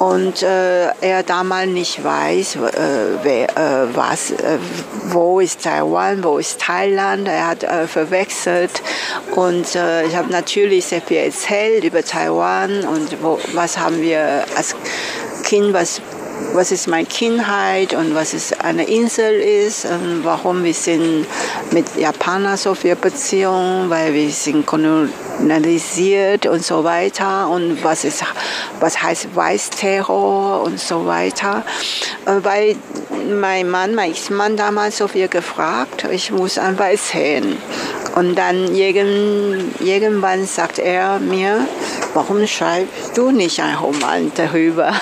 Und 0.00 0.42
äh, 0.42 0.88
er 1.02 1.22
damals 1.22 1.68
nicht 1.68 2.02
weiß, 2.02 2.56
äh, 2.56 2.60
wer, 3.22 3.50
äh, 3.50 3.94
was, 3.94 4.30
äh, 4.30 4.58
wo 5.08 5.40
ist 5.40 5.62
Taiwan, 5.62 6.24
wo 6.24 6.38
ist 6.38 6.58
Thailand. 6.58 7.28
Er 7.28 7.48
hat 7.48 7.64
äh, 7.64 7.86
verwechselt. 7.86 8.82
Und 9.36 9.74
äh, 9.74 10.06
ich 10.06 10.16
habe 10.16 10.32
natürlich 10.32 10.86
sehr 10.86 11.02
viel 11.02 11.18
erzählt 11.18 11.84
über 11.84 12.02
Taiwan 12.02 12.84
und 12.86 13.22
wo, 13.22 13.38
was 13.52 13.76
haben 13.76 14.00
wir 14.00 14.44
als 14.56 14.74
Kind, 15.44 15.74
was 15.74 16.00
was 16.54 16.72
ist 16.72 16.88
meine 16.88 17.04
Kindheit 17.04 17.92
und 17.92 18.14
was 18.14 18.32
ist 18.32 18.64
eine 18.64 18.84
Insel 18.84 19.34
ist 19.34 19.84
und 19.84 20.24
warum 20.24 20.64
wir 20.64 20.72
sind 20.72 21.26
mit 21.70 21.84
Japanern 21.96 22.56
so 22.56 22.74
viel 22.74 22.96
Beziehung, 22.96 23.90
weil 23.90 24.14
wir 24.14 24.30
sind 24.30 24.64
kolonialisiert 25.40 26.46
und 26.46 26.64
so 26.64 26.84
weiter 26.84 27.48
und 27.48 27.82
was 27.82 28.04
ist 28.04 28.24
was 28.78 29.02
heißt 29.02 29.34
Weißterror 29.34 30.62
und 30.62 30.78
so 30.78 31.06
weiter, 31.06 31.64
äh, 32.26 32.36
weil 32.42 32.76
mein 33.40 33.68
Mann, 33.68 33.94
mein 33.94 34.10
Ex-Mann 34.10 34.56
damals 34.56 34.98
so 34.98 35.08
viel 35.08 35.28
gefragt, 35.28 36.06
ich 36.10 36.30
muss 36.30 36.58
einfach 36.58 36.86
erzählen. 36.86 37.56
Und 38.16 38.34
dann 38.36 38.74
irgendwann 38.74 40.44
sagt 40.44 40.80
er 40.80 41.20
mir, 41.20 41.66
warum 42.12 42.44
schreibst 42.46 43.16
du 43.16 43.30
nicht 43.30 43.60
ein 43.60 43.76
Roman 43.76 44.32
darüber? 44.34 44.92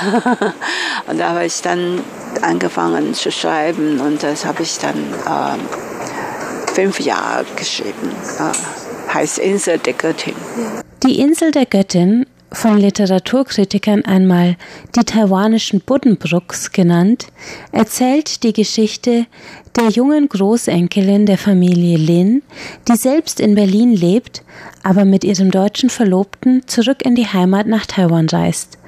und 1.06 1.18
da 1.18 1.30
habe 1.30 1.46
ich 1.46 1.62
dann 1.62 2.02
angefangen 2.42 3.14
zu 3.14 3.32
schreiben 3.32 4.00
und 4.00 4.22
das 4.22 4.44
habe 4.44 4.62
ich 4.62 4.78
dann 4.78 4.98
äh, 5.26 6.72
fünf 6.74 7.00
Jahre 7.00 7.46
geschrieben. 7.56 8.12
Äh, 8.38 8.87
heißt 9.12 9.38
Insel 9.38 9.78
der 9.78 9.94
Göttin. 9.94 10.34
Die 11.02 11.18
Insel 11.20 11.50
der 11.50 11.66
Göttin 11.66 12.26
von 12.52 12.78
Literaturkritikern 12.78 14.04
einmal 14.04 14.56
die 14.96 15.04
taiwanischen 15.04 15.80
Buddenbrooks 15.80 16.72
genannt, 16.72 17.26
erzählt 17.72 18.42
die 18.42 18.52
Geschichte 18.52 19.26
der 19.76 19.90
jungen 19.90 20.28
Großenkelin 20.28 21.26
der 21.26 21.38
Familie 21.38 21.98
Lin, 21.98 22.42
die 22.88 22.96
selbst 22.96 23.38
in 23.38 23.54
Berlin 23.54 23.92
lebt, 23.92 24.42
aber 24.82 25.04
mit 25.04 25.24
ihrem 25.24 25.50
deutschen 25.50 25.90
Verlobten 25.90 26.66
zurück 26.66 27.04
in 27.04 27.14
die 27.14 27.26
Heimat 27.26 27.66
nach 27.66 27.86
Taiwan 27.86 28.28
reist. 28.28 28.78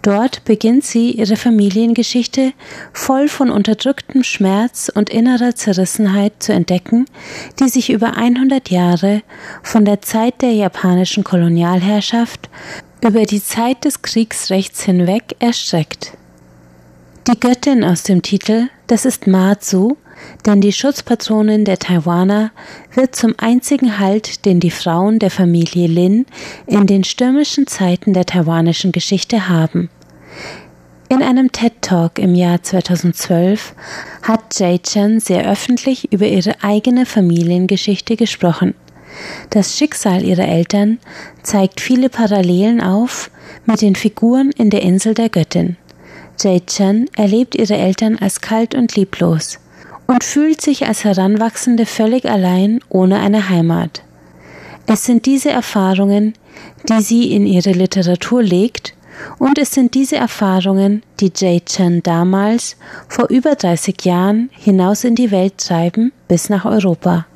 Dort 0.00 0.44
beginnt 0.44 0.84
sie 0.84 1.12
ihre 1.12 1.36
Familiengeschichte 1.36 2.52
voll 2.92 3.28
von 3.28 3.50
unterdrücktem 3.50 4.24
Schmerz 4.24 4.90
und 4.92 5.10
innerer 5.10 5.54
Zerrissenheit 5.54 6.42
zu 6.42 6.52
entdecken, 6.52 7.04
die 7.60 7.68
sich 7.68 7.90
über 7.90 8.16
100 8.16 8.70
Jahre 8.70 9.22
von 9.62 9.84
der 9.84 10.00
Zeit 10.02 10.42
der 10.42 10.52
japanischen 10.52 11.22
Kolonialherrschaft 11.22 12.48
über 13.02 13.24
die 13.24 13.42
Zeit 13.42 13.84
des 13.84 14.02
Kriegsrechts 14.02 14.84
hinweg 14.84 15.36
erstreckt. 15.40 16.12
Die 17.26 17.38
Göttin 17.38 17.84
aus 17.84 18.04
dem 18.04 18.22
Titel, 18.22 18.68
das 18.86 19.04
ist 19.04 19.26
Matsu, 19.26 19.96
denn 20.46 20.60
die 20.60 20.72
Schutzpatronin 20.72 21.64
der 21.64 21.78
Taiwaner 21.78 22.52
wird 22.94 23.16
zum 23.16 23.34
einzigen 23.38 23.98
Halt, 23.98 24.44
den 24.44 24.60
die 24.60 24.70
Frauen 24.70 25.18
der 25.18 25.30
Familie 25.30 25.88
Lin 25.88 26.26
in 26.66 26.86
den 26.86 27.04
stürmischen 27.04 27.66
Zeiten 27.66 28.12
der 28.12 28.26
taiwanischen 28.26 28.92
Geschichte 28.92 29.48
haben. 29.48 29.90
In 31.08 31.22
einem 31.22 31.52
TED 31.52 31.74
Talk 31.82 32.18
im 32.18 32.34
Jahr 32.34 32.62
2012 32.62 33.74
hat 34.22 34.58
Jay 34.58 34.78
Chen 34.78 35.20
sehr 35.20 35.50
öffentlich 35.50 36.12
über 36.12 36.26
ihre 36.26 36.62
eigene 36.62 37.04
Familiengeschichte 37.04 38.16
gesprochen. 38.16 38.74
Das 39.50 39.76
Schicksal 39.76 40.24
ihrer 40.24 40.48
Eltern 40.48 40.98
zeigt 41.42 41.80
viele 41.80 42.08
Parallelen 42.08 42.80
auf 42.80 43.30
mit 43.66 43.82
den 43.82 43.94
Figuren 43.94 44.50
in 44.56 44.70
der 44.70 44.82
Insel 44.82 45.14
der 45.14 45.28
Göttin. 45.28 45.76
Jay 46.40 46.60
Chen 46.66 47.08
erlebt 47.16 47.54
ihre 47.54 47.76
Eltern 47.76 48.18
als 48.18 48.40
kalt 48.40 48.74
und 48.74 48.96
lieblos 48.96 49.58
und 50.06 50.24
fühlt 50.24 50.60
sich 50.60 50.86
als 50.86 51.04
Heranwachsende 51.04 51.86
völlig 51.86 52.24
allein 52.24 52.80
ohne 52.88 53.20
eine 53.20 53.48
Heimat. 53.48 54.02
Es 54.86 55.04
sind 55.04 55.26
diese 55.26 55.50
Erfahrungen, 55.50 56.34
die 56.88 57.02
sie 57.02 57.32
in 57.32 57.46
ihre 57.46 57.72
Literatur 57.72 58.42
legt, 58.42 58.94
und 59.38 59.58
es 59.58 59.72
sind 59.72 59.94
diese 59.94 60.16
Erfahrungen, 60.16 61.02
die 61.20 61.30
Jay 61.34 61.60
Chen 61.60 62.02
damals, 62.02 62.76
vor 63.08 63.28
über 63.28 63.54
30 63.54 64.04
Jahren, 64.04 64.50
hinaus 64.52 65.04
in 65.04 65.14
die 65.14 65.30
Welt 65.30 65.58
treiben 65.58 66.12
bis 66.28 66.48
nach 66.48 66.64
Europa. 66.64 67.26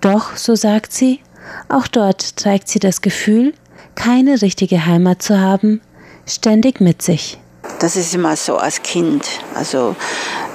Doch, 0.00 0.36
so 0.36 0.54
sagt 0.54 0.92
sie, 0.92 1.20
auch 1.68 1.86
dort 1.86 2.36
trägt 2.36 2.68
sie 2.68 2.78
das 2.78 3.00
Gefühl, 3.00 3.54
keine 3.94 4.42
richtige 4.42 4.86
Heimat 4.86 5.22
zu 5.22 5.40
haben, 5.40 5.80
ständig 6.26 6.80
mit 6.80 7.02
sich. 7.02 7.38
Das 7.78 7.96
ist 7.96 8.14
immer 8.14 8.36
so 8.36 8.56
als 8.56 8.82
Kind. 8.82 9.26
Also 9.54 9.96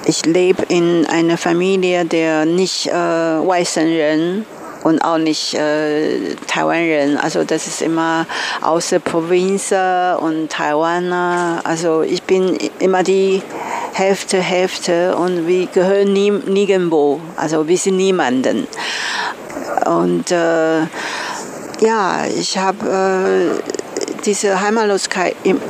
ich 0.06 0.24
lebe 0.24 0.62
in 0.68 1.06
einer 1.06 1.36
Familie, 1.36 2.04
der 2.04 2.46
nicht 2.46 2.86
äh, 2.86 2.92
Weißenren 2.92 4.44
und 4.82 5.00
auch 5.00 5.18
nicht 5.18 5.54
äh, 5.54 6.34
Taiwanren. 6.46 7.16
Also 7.18 7.44
das 7.44 7.66
ist 7.66 7.82
immer 7.82 8.26
außer 8.60 8.98
Provinz 8.98 9.72
und 9.72 10.50
Taiwaner. 10.50 11.60
Also 11.64 12.02
ich 12.02 12.22
bin 12.22 12.58
immer 12.78 13.02
die 13.02 13.42
Hälfte, 13.92 14.38
Hälfte 14.38 15.16
und 15.16 15.46
wir 15.46 15.66
gehören 15.66 16.12
nie, 16.12 16.30
nirgendwo. 16.30 17.20
Also 17.36 17.68
wir 17.68 17.76
sind 17.76 17.96
niemanden. 17.96 18.66
Und 19.86 20.30
äh, 20.30 20.80
ja, 21.80 22.24
ich 22.26 22.56
habe 22.58 22.88
äh, 23.58 23.72
diese 24.24 24.60
Heimatlosigkeit 24.60 25.34
im, 25.42 25.60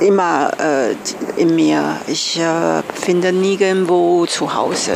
immer 0.00 0.50
äh, 0.58 1.40
in 1.40 1.54
mir. 1.54 2.00
Ich 2.06 2.38
äh, 2.38 2.82
finde 2.94 3.32
nirgendwo 3.32 4.26
zu 4.26 4.52
Hause. 4.52 4.92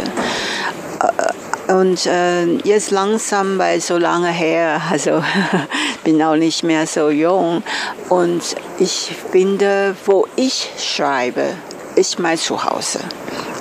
Und 1.70 2.04
äh, 2.06 2.46
jetzt 2.64 2.90
langsam, 2.90 3.58
weil 3.58 3.80
so 3.80 3.96
lange 3.96 4.32
her, 4.32 4.82
also 4.90 5.22
bin 6.04 6.20
auch 6.20 6.34
nicht 6.34 6.64
mehr 6.64 6.86
so 6.86 7.10
jung. 7.10 7.62
Und 8.08 8.42
ich 8.80 9.12
finde, 9.30 9.94
wo 10.04 10.26
ich 10.34 10.68
schreibe, 10.78 11.54
ist 11.94 12.18
mein 12.18 12.38
Zuhause. 12.38 12.98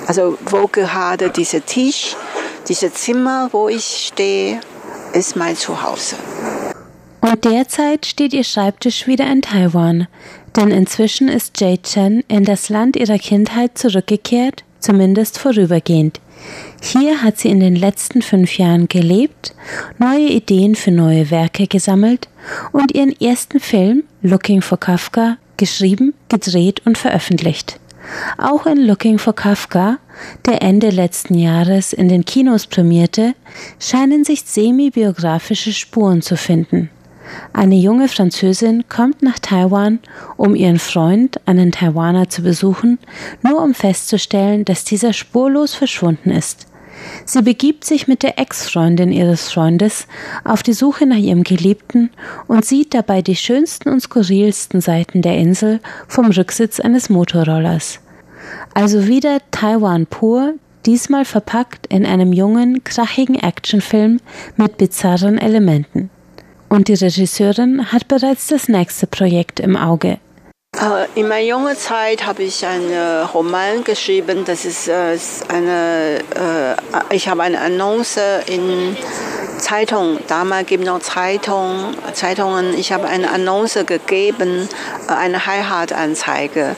Also 0.08 0.36
wo 0.46 0.66
gerade 0.66 1.30
dieser 1.30 1.64
Tisch, 1.64 2.16
dieses 2.66 2.94
Zimmer, 2.94 3.48
wo 3.52 3.68
ich 3.68 4.08
stehe, 4.08 4.60
ist 5.12 5.36
mein 5.36 5.56
Zuhause. 5.56 6.16
Und 7.20 7.44
derzeit 7.44 8.06
steht 8.06 8.32
ihr 8.32 8.44
Schreibtisch 8.44 9.06
wieder 9.06 9.30
in 9.30 9.42
Taiwan, 9.42 10.08
denn 10.56 10.72
inzwischen 10.72 11.28
ist 11.28 11.60
Jade 11.60 11.82
Chen 11.82 12.24
in 12.26 12.44
das 12.44 12.70
Land 12.70 12.96
ihrer 12.96 13.18
Kindheit 13.18 13.78
zurückgekehrt, 13.78 14.64
zumindest 14.80 15.38
vorübergehend. 15.38 16.20
Hier 16.82 17.22
hat 17.22 17.38
sie 17.38 17.48
in 17.48 17.60
den 17.60 17.76
letzten 17.76 18.22
fünf 18.22 18.58
Jahren 18.58 18.88
gelebt, 18.88 19.54
neue 19.98 20.28
Ideen 20.28 20.74
für 20.74 20.90
neue 20.90 21.30
Werke 21.30 21.66
gesammelt 21.66 22.28
und 22.72 22.94
ihren 22.94 23.18
ersten 23.20 23.60
Film 23.60 24.04
Looking 24.22 24.62
for 24.62 24.78
Kafka 24.78 25.36
geschrieben, 25.56 26.14
gedreht 26.28 26.82
und 26.86 26.96
veröffentlicht. 26.96 27.78
Auch 28.38 28.66
in 28.66 28.86
Looking 28.86 29.18
for 29.18 29.34
Kafka, 29.34 29.98
der 30.46 30.62
Ende 30.62 30.90
letzten 30.90 31.34
Jahres 31.34 31.92
in 31.92 32.08
den 32.08 32.24
Kinos 32.24 32.66
prämierte, 32.66 33.34
scheinen 33.78 34.24
sich 34.24 34.42
semi-biografische 34.42 35.72
Spuren 35.72 36.22
zu 36.22 36.36
finden. 36.36 36.90
Eine 37.52 37.76
junge 37.76 38.08
Französin 38.08 38.84
kommt 38.88 39.22
nach 39.22 39.38
Taiwan, 39.38 39.98
um 40.36 40.54
ihren 40.54 40.78
Freund, 40.78 41.40
einen 41.46 41.72
Taiwaner, 41.72 42.28
zu 42.28 42.42
besuchen, 42.42 42.98
nur 43.42 43.62
um 43.62 43.74
festzustellen, 43.74 44.64
dass 44.64 44.84
dieser 44.84 45.12
spurlos 45.12 45.74
verschwunden 45.74 46.30
ist. 46.30 46.66
Sie 47.24 47.42
begibt 47.42 47.84
sich 47.84 48.08
mit 48.08 48.22
der 48.22 48.38
Ex-Freundin 48.38 49.12
ihres 49.12 49.50
Freundes 49.50 50.06
auf 50.44 50.62
die 50.62 50.72
Suche 50.72 51.06
nach 51.06 51.16
ihrem 51.16 51.44
Geliebten 51.44 52.10
und 52.46 52.64
sieht 52.64 52.94
dabei 52.94 53.22
die 53.22 53.36
schönsten 53.36 53.88
und 53.88 54.00
skurrilsten 54.00 54.80
Seiten 54.80 55.22
der 55.22 55.38
Insel 55.38 55.80
vom 56.08 56.26
Rücksitz 56.26 56.80
eines 56.80 57.08
Motorrollers. 57.08 58.00
Also 58.74 59.06
wieder 59.06 59.38
Taiwan 59.50 60.06
pur, 60.06 60.54
diesmal 60.86 61.24
verpackt 61.24 61.86
in 61.86 62.06
einem 62.06 62.32
jungen, 62.32 62.84
krachigen 62.84 63.36
Actionfilm 63.36 64.20
mit 64.56 64.76
bizarren 64.76 65.38
Elementen. 65.38 66.10
Und 66.70 66.86
die 66.86 66.94
Regisseurin 66.94 67.92
hat 67.92 68.06
bereits 68.06 68.46
das 68.46 68.68
nächste 68.68 69.08
Projekt 69.08 69.58
im 69.58 69.76
Auge. 69.76 70.18
Äh, 70.80 71.06
in 71.20 71.28
meiner 71.28 71.46
jungen 71.46 71.76
Zeit 71.76 72.24
habe 72.26 72.42
ich 72.42 72.64
einen 72.64 73.24
Roman 73.34 73.84
geschrieben. 73.84 74.44
Das 74.46 74.64
ist 74.64 74.88
äh, 74.88 75.18
eine, 75.48 76.20
äh, 76.34 77.14
ich 77.14 77.28
habe 77.28 77.42
eine 77.42 77.60
Annonce 77.60 78.20
in 78.46 78.96
Zeitung. 79.58 80.18
Damals 80.26 80.66
gibt 80.66 80.84
es 80.84 80.88
noch 80.88 81.00
Zeitung, 81.00 81.94
Zeitungen. 82.14 82.72
Ich 82.78 82.92
habe 82.92 83.08
eine 83.08 83.30
Annonce 83.30 83.84
gegeben, 83.84 84.68
eine 85.06 85.44
Heiratanzeige 85.44 86.76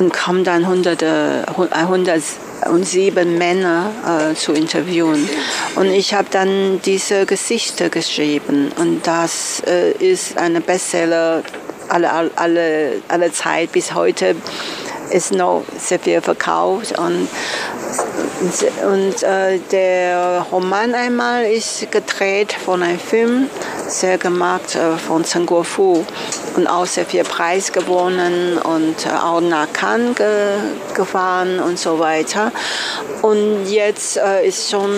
und 0.00 0.12
kam 0.12 0.42
dann 0.42 0.66
hunderte, 0.66 1.44
107 1.70 3.38
Männer 3.38 3.90
äh, 4.04 4.34
zu 4.34 4.52
interviewen. 4.52 5.28
Und 5.76 5.86
ich 5.86 6.12
habe 6.12 6.28
dann 6.30 6.80
diese 6.84 7.24
Gesichter 7.24 7.88
geschrieben 7.88 8.72
und 8.78 9.06
das 9.06 9.62
äh, 9.66 9.92
ist 9.92 10.38
eine 10.38 10.60
Bestseller 10.60 11.42
alle, 11.88 12.30
alle, 12.36 13.02
alle 13.08 13.32
Zeit 13.32 13.72
bis 13.72 13.94
heute 13.94 14.36
ist 15.10 15.32
noch 15.32 15.62
sehr 15.78 15.98
viel 15.98 16.20
verkauft 16.20 16.98
und, 16.98 17.28
und 18.86 19.22
äh, 19.22 19.58
der 19.70 20.46
Roman 20.50 20.94
einmal 20.94 21.44
ist 21.44 21.90
gedreht 21.90 22.52
von 22.52 22.82
einem 22.82 22.98
Film, 22.98 23.48
sehr 23.86 24.18
gemacht 24.18 24.74
äh, 24.74 24.96
von 24.96 25.24
Chen 25.24 25.46
Guofu 25.46 26.04
und 26.56 26.66
auch 26.66 26.86
sehr 26.86 27.04
viel 27.04 27.24
Preis 27.24 27.72
gewonnen 27.72 28.58
und 28.58 29.06
äh, 29.06 29.10
auch 29.10 29.40
nach 29.40 29.72
Cannes 29.72 30.16
ge 30.16 30.56
gefahren 30.94 31.60
und 31.60 31.78
so 31.78 31.98
weiter. 31.98 32.50
Und 33.22 33.66
jetzt 33.66 34.16
äh, 34.16 34.46
ist 34.46 34.70
schon 34.70 34.90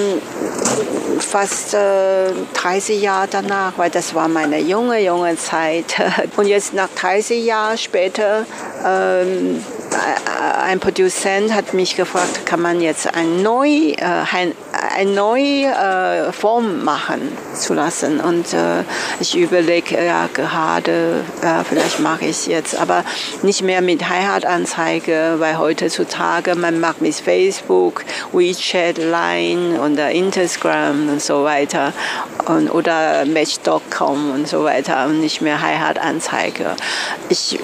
fast 1.21 1.75
äh, 1.75 2.31
30 2.55 3.01
Jahre 3.01 3.29
danach, 3.31 3.73
weil 3.77 3.91
das 3.91 4.15
war 4.15 4.29
meine 4.29 4.61
junge, 4.61 5.01
junge 5.01 5.37
Zeit. 5.37 5.97
Und 6.37 6.47
jetzt 6.47 6.75
nach 6.75 6.89
30 6.95 7.45
Jahren 7.45 7.79
später 7.79 8.47
ähm, 8.85 9.65
ein 10.63 10.81
Produzent 10.81 11.55
hat 11.55 11.75
mich 11.75 11.97
gefragt, 11.97 12.47
kann 12.47 12.61
man 12.61 12.81
jetzt 12.81 13.15
ein 13.15 13.43
neu, 13.43 13.69
äh, 13.69 14.03
eine 14.95 15.11
neue 15.11 15.67
äh, 15.67 16.33
Form 16.33 16.85
machen 16.85 17.37
zu 17.55 17.75
lassen. 17.75 18.21
Und 18.21 18.53
äh, 18.53 18.83
ich 19.21 19.37
überlege 19.37 20.05
ja 20.05 20.29
gerade, 20.33 21.25
äh, 21.43 21.65
vielleicht 21.69 22.01
mache 22.01 22.27
ich 22.27 22.47
jetzt, 22.47 22.79
aber 22.79 23.05
nicht 23.43 23.63
mehr 23.63 23.83
mit 23.83 24.09
Heiratanzeige, 24.09 25.37
weil 25.39 25.59
heutzutage 25.59 26.55
man 26.55 26.81
macht 26.81 27.01
mit 27.01 27.15
Facebook, 27.15 28.05
WeChat, 28.33 28.99
Line 28.99 29.81
und 29.81 29.99
Instagram 29.99 31.09
und 31.09 31.23
so 31.23 31.45
weiter 31.45 31.93
und, 32.47 32.71
oder 32.71 33.25
Match.com 33.25 34.33
und 34.33 34.49
so 34.49 34.65
weiter 34.65 35.07
und 35.07 35.21
nicht 35.21 35.41
mehr 35.41 35.61
Heiratanzeige. 35.61 36.77
Ich 37.29 37.59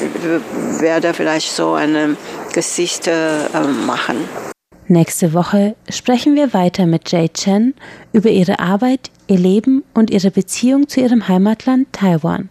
werde 0.79 1.15
vielleicht 1.15 1.55
so 1.55 1.75
eine 1.75 2.17
Gesichter 2.53 3.49
äh, 3.55 3.67
machen. 3.67 4.52
Nächste 4.93 5.33
Woche 5.33 5.75
sprechen 5.89 6.35
wir 6.35 6.53
weiter 6.53 6.85
mit 6.85 7.11
Jay 7.11 7.31
Chen 7.31 7.73
über 8.13 8.29
ihre 8.29 8.59
Arbeit, 8.59 9.11
ihr 9.27 9.39
Leben 9.39 9.85
und 9.95 10.11
ihre 10.11 10.31
Beziehung 10.31 10.87
zu 10.87 11.01
ihrem 11.01 11.29
Heimatland 11.29 11.91
Taiwan. 11.95 12.51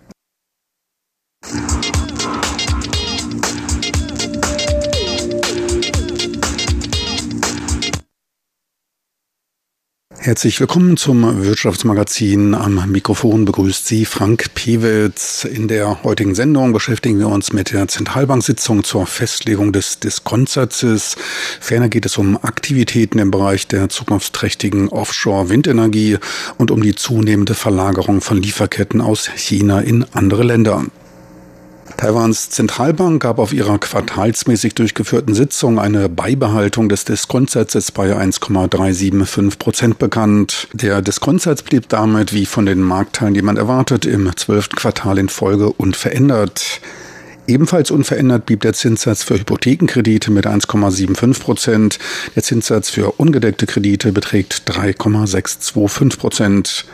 Herzlich 10.24 10.60
willkommen 10.60 10.98
zum 10.98 11.44
Wirtschaftsmagazin. 11.44 12.54
Am 12.54 12.92
Mikrofon 12.92 13.44
begrüßt 13.44 13.88
Sie 13.88 14.06
Frank 14.06 14.54
Pewitz. 14.54 15.46
In 15.46 15.68
der 15.68 16.04
heutigen 16.04 16.36
Sendung 16.36 16.74
beschäftigen 16.74 17.18
wir 17.18 17.28
uns 17.28 17.54
mit 17.54 17.72
der 17.72 17.88
Zentralbanksitzung 17.88 18.84
zur 18.84 19.08
Festlegung 19.08 19.74
des 19.74 19.98
Diskontsatzes. 19.98 21.16
Ferner 21.60 21.90
geht 21.90 22.06
es 22.06 22.20
um 22.20 22.38
Aktivitäten 22.38 23.18
im 23.18 23.32
Bereich 23.32 23.66
der 23.66 23.90
zukunftsträchtigen 23.90 24.90
Offshore-Windenergie 24.90 26.20
und 26.60 26.70
um 26.70 26.84
die 26.84 26.94
zunehmende 26.94 27.56
Verlagerung 27.56 28.22
von 28.22 28.40
Lieferketten 28.40 29.02
aus 29.02 29.28
China 29.36 29.82
in 29.82 30.06
andere 30.14 30.44
Länder. 30.44 30.86
Taiwans 32.02 32.50
Zentralbank 32.50 33.22
gab 33.22 33.38
auf 33.38 33.54
ihrer 33.54 33.78
quartalsmäßig 33.78 34.74
durchgeführten 34.74 35.36
Sitzung 35.36 35.78
eine 35.78 36.10
Beibehaltung 36.10 36.90
des 36.90 37.06
Diskontsatzes 37.06 37.92
bei 37.92 38.16
1,375 38.16 39.60
Prozent 39.60 40.00
bekannt. 40.00 40.68
Der 40.74 41.04
Diskontsatz 41.04 41.62
blieb 41.62 41.90
damit, 41.90 42.34
wie 42.34 42.48
von 42.48 42.66
den 42.66 42.82
Marktteilnehmern 42.82 43.56
erwartet, 43.56 44.08
im 44.08 44.36
zwölften 44.36 44.78
Quartal 44.78 45.20
in 45.20 45.30
Folge 45.30 45.72
unverändert. 45.72 46.82
Ebenfalls 47.46 47.92
unverändert 47.92 48.48
blieb 48.48 48.62
der 48.62 48.74
Zinssatz 48.74 49.22
für 49.22 49.36
Hypothekenkredite 49.36 50.32
mit 50.32 50.48
1,75 50.48 51.40
Prozent. 51.40 52.00
Der 52.36 52.42
Zinssatz 52.42 52.90
für 52.90 53.12
ungedeckte 53.20 53.68
Kredite 53.68 54.12
beträgt 54.12 54.64
3,625 54.66 56.20
Prozent. 56.20 56.86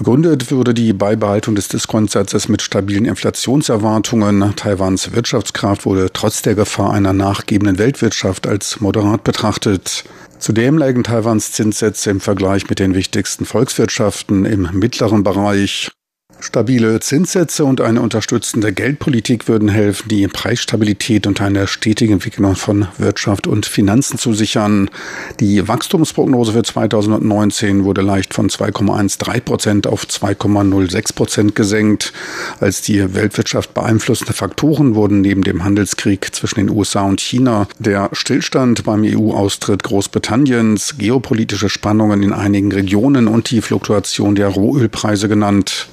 Begründet 0.00 0.50
würde 0.50 0.72
die 0.72 0.94
Beibehaltung 0.94 1.54
des 1.54 1.68
Diskontsatzes 1.68 2.48
mit 2.48 2.62
stabilen 2.62 3.04
Inflationserwartungen. 3.04 4.56
Taiwans 4.56 5.12
Wirtschaftskraft 5.12 5.84
wurde 5.84 6.10
trotz 6.10 6.40
der 6.40 6.54
Gefahr 6.54 6.94
einer 6.94 7.12
nachgebenden 7.12 7.76
Weltwirtschaft 7.76 8.46
als 8.46 8.80
moderat 8.80 9.24
betrachtet. 9.24 10.04
Zudem 10.38 10.78
lägen 10.78 11.04
Taiwans 11.04 11.52
Zinssätze 11.52 12.08
im 12.08 12.20
Vergleich 12.20 12.66
mit 12.70 12.78
den 12.78 12.94
wichtigsten 12.94 13.44
Volkswirtschaften 13.44 14.46
im 14.46 14.70
mittleren 14.72 15.22
Bereich. 15.22 15.90
Stabile 16.40 17.00
Zinssätze 17.00 17.64
und 17.64 17.80
eine 17.80 18.00
unterstützende 18.00 18.72
Geldpolitik 18.72 19.46
würden 19.46 19.68
helfen, 19.68 20.08
die 20.08 20.26
Preisstabilität 20.26 21.26
und 21.26 21.40
eine 21.40 21.66
stetige 21.66 22.12
Entwicklung 22.12 22.56
von 22.56 22.88
Wirtschaft 22.98 23.46
und 23.46 23.66
Finanzen 23.66 24.18
zu 24.18 24.32
sichern. 24.32 24.90
Die 25.38 25.68
Wachstumsprognose 25.68 26.52
für 26.52 26.62
2019 26.62 27.84
wurde 27.84 28.00
leicht 28.00 28.34
von 28.34 28.48
2,13 28.48 29.40
Prozent 29.40 29.86
auf 29.86 30.04
2,06 30.04 31.14
Prozent 31.14 31.54
gesenkt. 31.54 32.12
Als 32.58 32.82
die 32.82 33.14
Weltwirtschaft 33.14 33.74
beeinflussende 33.74 34.32
Faktoren 34.32 34.94
wurden 34.94 35.20
neben 35.20 35.42
dem 35.42 35.62
Handelskrieg 35.64 36.34
zwischen 36.34 36.60
den 36.60 36.70
USA 36.70 37.02
und 37.02 37.20
China 37.20 37.68
der 37.78 38.08
Stillstand 38.12 38.84
beim 38.84 39.04
EU-Austritt 39.04 39.82
Großbritanniens, 39.82 40.96
geopolitische 40.98 41.68
Spannungen 41.68 42.22
in 42.22 42.32
einigen 42.32 42.72
Regionen 42.72 43.28
und 43.28 43.50
die 43.50 43.60
Fluktuation 43.60 44.34
der 44.34 44.48
Rohölpreise 44.48 45.28
genannt. 45.28 45.88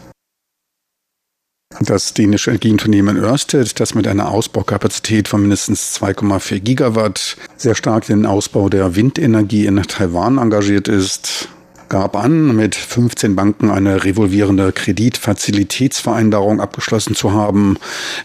Das 1.81 2.13
dänische 2.13 2.49
Energieunternehmen 2.49 3.17
Ørsted, 3.17 3.79
das 3.79 3.93
mit 3.93 4.07
einer 4.07 4.31
Ausbaukapazität 4.31 5.27
von 5.27 5.41
mindestens 5.41 5.99
2,4 6.01 6.59
Gigawatt 6.59 7.37
sehr 7.55 7.75
stark 7.75 8.07
den 8.07 8.25
Ausbau 8.25 8.67
der 8.69 8.95
Windenergie 8.95 9.67
in 9.67 9.81
Taiwan 9.83 10.39
engagiert 10.39 10.87
ist, 10.87 11.49
gab 11.87 12.15
an, 12.15 12.55
mit 12.55 12.75
15 12.75 13.35
Banken 13.35 13.69
eine 13.69 14.05
revolvierende 14.05 14.71
Kreditfazilitätsvereinbarung 14.71 16.61
abgeschlossen 16.61 17.15
zu 17.15 17.31
haben. 17.33 17.77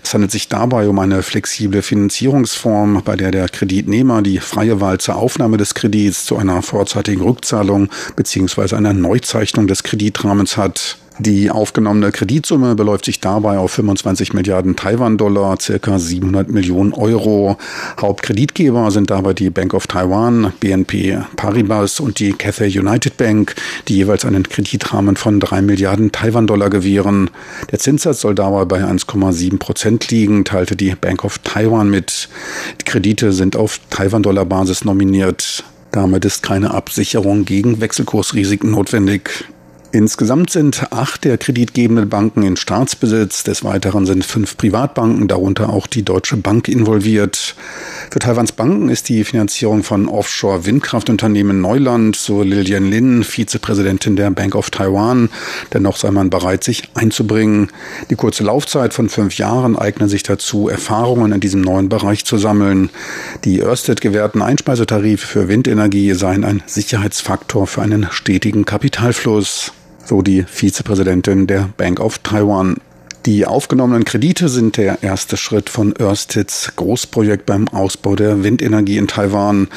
Es 0.02 0.14
handelt 0.14 0.32
sich 0.32 0.48
dabei 0.48 0.88
um 0.88 0.98
eine 0.98 1.22
flexible 1.22 1.82
Finanzierungsform, 1.82 3.02
bei 3.04 3.16
der 3.16 3.32
der 3.32 3.48
Kreditnehmer 3.48 4.22
die 4.22 4.38
freie 4.38 4.80
Wahl 4.80 4.98
zur 4.98 5.16
Aufnahme 5.16 5.58
des 5.58 5.74
Kredits, 5.74 6.24
zu 6.24 6.36
einer 6.36 6.62
vorzeitigen 6.62 7.22
Rückzahlung 7.22 7.90
bzw. 8.16 8.76
einer 8.76 8.94
Neuzeichnung 8.94 9.66
des 9.66 9.82
Kreditrahmens 9.82 10.56
hat. 10.56 10.96
Die 11.24 11.52
aufgenommene 11.52 12.10
Kreditsumme 12.10 12.74
beläuft 12.74 13.04
sich 13.04 13.20
dabei 13.20 13.56
auf 13.56 13.70
25 13.70 14.32
Milliarden 14.32 14.74
Taiwan-Dollar, 14.74 15.56
circa 15.60 16.00
700 16.00 16.48
Millionen 16.48 16.92
Euro. 16.92 17.58
Hauptkreditgeber 18.00 18.90
sind 18.90 19.10
dabei 19.10 19.32
die 19.32 19.48
Bank 19.48 19.72
of 19.72 19.86
Taiwan, 19.86 20.52
BNP 20.58 21.20
Paribas 21.36 22.00
und 22.00 22.18
die 22.18 22.32
Cathay 22.32 22.76
United 22.76 23.18
Bank, 23.18 23.54
die 23.86 23.98
jeweils 23.98 24.24
einen 24.24 24.42
Kreditrahmen 24.42 25.14
von 25.14 25.38
3 25.38 25.62
Milliarden 25.62 26.10
Taiwan-Dollar 26.10 26.70
gewähren. 26.70 27.30
Der 27.70 27.78
Zinssatz 27.78 28.22
soll 28.22 28.34
dabei 28.34 28.64
bei 28.64 28.82
1,7 28.82 29.58
Prozent 29.58 30.10
liegen, 30.10 30.44
teilte 30.44 30.74
die 30.74 30.92
Bank 30.96 31.24
of 31.24 31.38
Taiwan 31.38 31.88
mit. 31.88 32.30
Die 32.80 32.84
Kredite 32.84 33.32
sind 33.32 33.54
auf 33.54 33.78
Taiwan-Dollar-Basis 33.90 34.84
nominiert. 34.84 35.62
Damit 35.92 36.24
ist 36.24 36.42
keine 36.42 36.74
Absicherung 36.74 37.44
gegen 37.44 37.80
Wechselkursrisiken 37.80 38.72
notwendig. 38.72 39.44
Insgesamt 39.94 40.48
sind 40.48 40.90
acht 40.90 41.22
der 41.24 41.36
kreditgebenden 41.36 42.08
Banken 42.08 42.44
in 42.44 42.56
Staatsbesitz. 42.56 43.42
Des 43.42 43.62
Weiteren 43.62 44.06
sind 44.06 44.24
fünf 44.24 44.56
Privatbanken, 44.56 45.28
darunter 45.28 45.68
auch 45.68 45.86
die 45.86 46.02
Deutsche 46.02 46.38
Bank, 46.38 46.66
involviert. 46.66 47.54
Für 48.10 48.18
Taiwans 48.18 48.52
Banken 48.52 48.88
ist 48.88 49.10
die 49.10 49.22
Finanzierung 49.22 49.82
von 49.82 50.08
Offshore-Windkraftunternehmen 50.08 51.60
Neuland, 51.60 52.16
so 52.16 52.42
Lilian 52.42 52.90
Lin, 52.90 53.22
Vizepräsidentin 53.22 54.16
der 54.16 54.30
Bank 54.30 54.54
of 54.54 54.70
Taiwan. 54.70 55.28
Dennoch 55.74 55.98
sei 55.98 56.10
man 56.10 56.30
bereit, 56.30 56.64
sich 56.64 56.84
einzubringen. 56.94 57.70
Die 58.08 58.16
kurze 58.16 58.44
Laufzeit 58.44 58.94
von 58.94 59.10
fünf 59.10 59.36
Jahren 59.36 59.76
eigne 59.76 60.08
sich 60.08 60.22
dazu, 60.22 60.70
Erfahrungen 60.70 61.32
in 61.32 61.40
diesem 61.40 61.60
neuen 61.60 61.90
Bereich 61.90 62.24
zu 62.24 62.38
sammeln. 62.38 62.88
Die 63.44 63.60
Ørsted 63.60 64.00
gewährten 64.00 64.40
Einspeisetarife 64.40 65.26
für 65.26 65.48
Windenergie 65.48 66.14
seien 66.14 66.46
ein 66.46 66.62
Sicherheitsfaktor 66.64 67.66
für 67.66 67.82
einen 67.82 68.08
stetigen 68.10 68.64
Kapitalfluss 68.64 69.74
so 70.04 70.22
die 70.22 70.44
Vizepräsidentin 70.44 71.46
der 71.46 71.68
Bank 71.76 72.00
of 72.00 72.18
Taiwan. 72.18 72.76
Die 73.24 73.46
aufgenommenen 73.46 74.04
Kredite 74.04 74.48
sind 74.48 74.76
der 74.76 75.04
erste 75.04 75.36
Schritt 75.36 75.70
von 75.70 75.92
Ørsteds 75.92 76.72
Großprojekt 76.74 77.46
beim 77.46 77.68
Ausbau 77.68 78.16
der 78.16 78.42
Windenergie 78.42 78.96
in 78.96 79.06
Taiwan. 79.06 79.68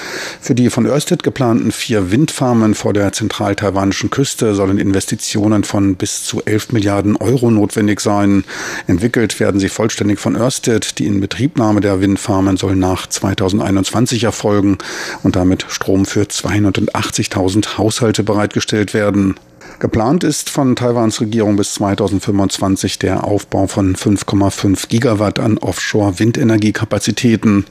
Für 0.42 0.56
die 0.56 0.72
von 0.72 0.88
Ørsted 0.88 1.22
geplanten 1.22 1.72
vier 1.72 2.10
Windfarmen 2.10 2.74
vor 2.74 2.94
der 2.94 3.12
zentral-taiwanischen 3.12 4.10
Küste 4.10 4.56
sollen 4.56 4.80
Investitionen 4.80 5.64
von 5.64 5.96
bis 5.96 6.24
zu 6.24 6.42
11 6.44 6.72
Milliarden 6.72 7.18
Euro 7.18 7.52
notwendig 7.52 8.00
sein. 8.00 8.46
Entwickelt 8.88 9.40
werden 9.40 9.60
sie 9.60 9.70
vollständig 9.70 10.18
von 10.18 10.36
Ørsted. 10.36 10.98
Die 10.98 11.06
Inbetriebnahme 11.06 11.82
der 11.82 12.02
Windfarmen 12.02 12.58
soll 12.58 12.76
nach 12.76 13.06
2021 13.06 14.24
erfolgen 14.24 14.80
und 15.22 15.36
damit 15.36 15.68
Strom 15.70 16.06
für 16.06 16.24
280.000 16.24 17.78
Haushalte 17.78 18.24
bereitgestellt 18.24 18.96
werden. 18.96 19.36
Geplant 19.80 20.24
ist 20.24 20.50
von 20.50 20.76
Taiwans 20.76 21.20
Regierung 21.20 21.58
bis 21.58 21.74
2025 21.76 22.98
der 23.00 23.24
Aufbau 23.26 23.68
von 23.68 23.96
5,5 23.96 24.88
Gigawatt 24.88 25.40
an 25.40 25.58
Offshore-Windenergiekapazitäten. 25.58 27.66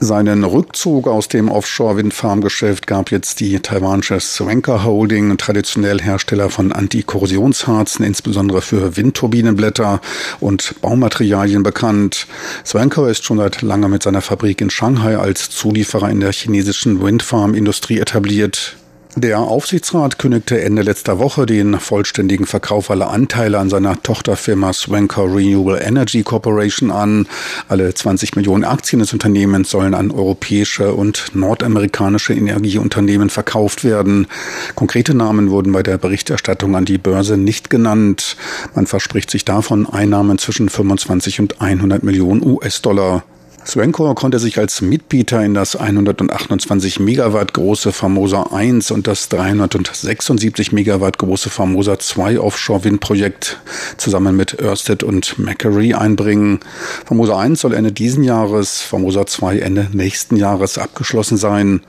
Seinen 0.00 0.44
Rückzug 0.44 1.06
aus 1.06 1.28
dem 1.28 1.48
Offshore-Windfarm-Geschäft 1.48 2.88
gab 2.88 3.12
jetzt 3.12 3.38
die 3.40 3.60
taiwanische 3.60 4.18
Swanker 4.18 4.84
Holding, 4.84 5.36
traditionell 5.38 6.02
Hersteller 6.02 6.50
von 6.50 6.72
Antikorrosionsharzen, 6.72 8.04
insbesondere 8.04 8.62
für 8.62 8.96
Windturbinenblätter 8.96 10.00
und 10.40 10.74
Baumaterialien 10.82 11.62
bekannt. 11.62 12.26
Swanker 12.66 13.08
ist 13.08 13.24
schon 13.24 13.38
seit 13.38 13.62
langem 13.62 13.92
mit 13.92 14.02
seiner 14.02 14.22
Fabrik 14.22 14.60
in 14.60 14.70
Shanghai 14.70 15.16
als 15.16 15.50
Zulieferer 15.50 16.10
in 16.10 16.18
der 16.20 16.32
chinesischen 16.32 17.00
Windfarm-Industrie 17.00 18.00
etabliert. 18.00 18.76
Der 19.14 19.40
Aufsichtsrat 19.40 20.18
kündigte 20.18 20.62
Ende 20.62 20.80
letzter 20.80 21.18
Woche 21.18 21.44
den 21.44 21.78
vollständigen 21.78 22.46
Verkauf 22.46 22.90
aller 22.90 23.10
Anteile 23.10 23.58
an 23.58 23.68
seiner 23.68 24.02
Tochterfirma 24.02 24.72
Swanker 24.72 25.24
Renewable 25.24 25.78
Energy 25.78 26.22
Corporation 26.22 26.90
an. 26.90 27.28
Alle 27.68 27.92
20 27.92 28.36
Millionen 28.36 28.64
Aktien 28.64 29.00
des 29.00 29.12
Unternehmens 29.12 29.68
sollen 29.68 29.92
an 29.92 30.10
europäische 30.10 30.94
und 30.94 31.26
nordamerikanische 31.34 32.32
Energieunternehmen 32.32 33.28
verkauft 33.28 33.84
werden. 33.84 34.28
Konkrete 34.76 35.12
Namen 35.12 35.50
wurden 35.50 35.72
bei 35.72 35.82
der 35.82 35.98
Berichterstattung 35.98 36.74
an 36.74 36.86
die 36.86 36.96
Börse 36.96 37.36
nicht 37.36 37.68
genannt. 37.68 38.38
Man 38.74 38.86
verspricht 38.86 39.30
sich 39.30 39.44
davon 39.44 39.86
Einnahmen 39.86 40.38
zwischen 40.38 40.70
25 40.70 41.38
und 41.38 41.60
100 41.60 42.02
Millionen 42.02 42.42
US-Dollar. 42.42 43.24
Swencor 43.64 44.14
konnte 44.16 44.38
sich 44.38 44.58
als 44.58 44.82
Mitbieter 44.82 45.42
in 45.42 45.54
das 45.54 45.76
128 45.76 46.98
Megawatt 46.98 47.54
große 47.54 47.92
Formosa 47.92 48.48
1 48.52 48.90
und 48.90 49.06
das 49.06 49.28
376 49.28 50.72
Megawatt 50.72 51.18
große 51.18 51.48
Formosa 51.48 51.98
2 51.98 52.40
Offshore-Windprojekt 52.40 53.60
zusammen 53.98 54.36
mit 54.36 54.60
Ørsted 54.60 55.04
und 55.04 55.38
Macquarie 55.38 55.94
einbringen. 55.94 56.58
Formosa 57.06 57.38
1 57.38 57.60
soll 57.60 57.74
Ende 57.74 57.92
diesen 57.92 58.24
Jahres, 58.24 58.82
Formosa 58.82 59.26
2 59.26 59.60
Ende 59.60 59.88
nächsten 59.92 60.36
Jahres 60.36 60.76
abgeschlossen 60.76 61.36
sein. 61.36 61.82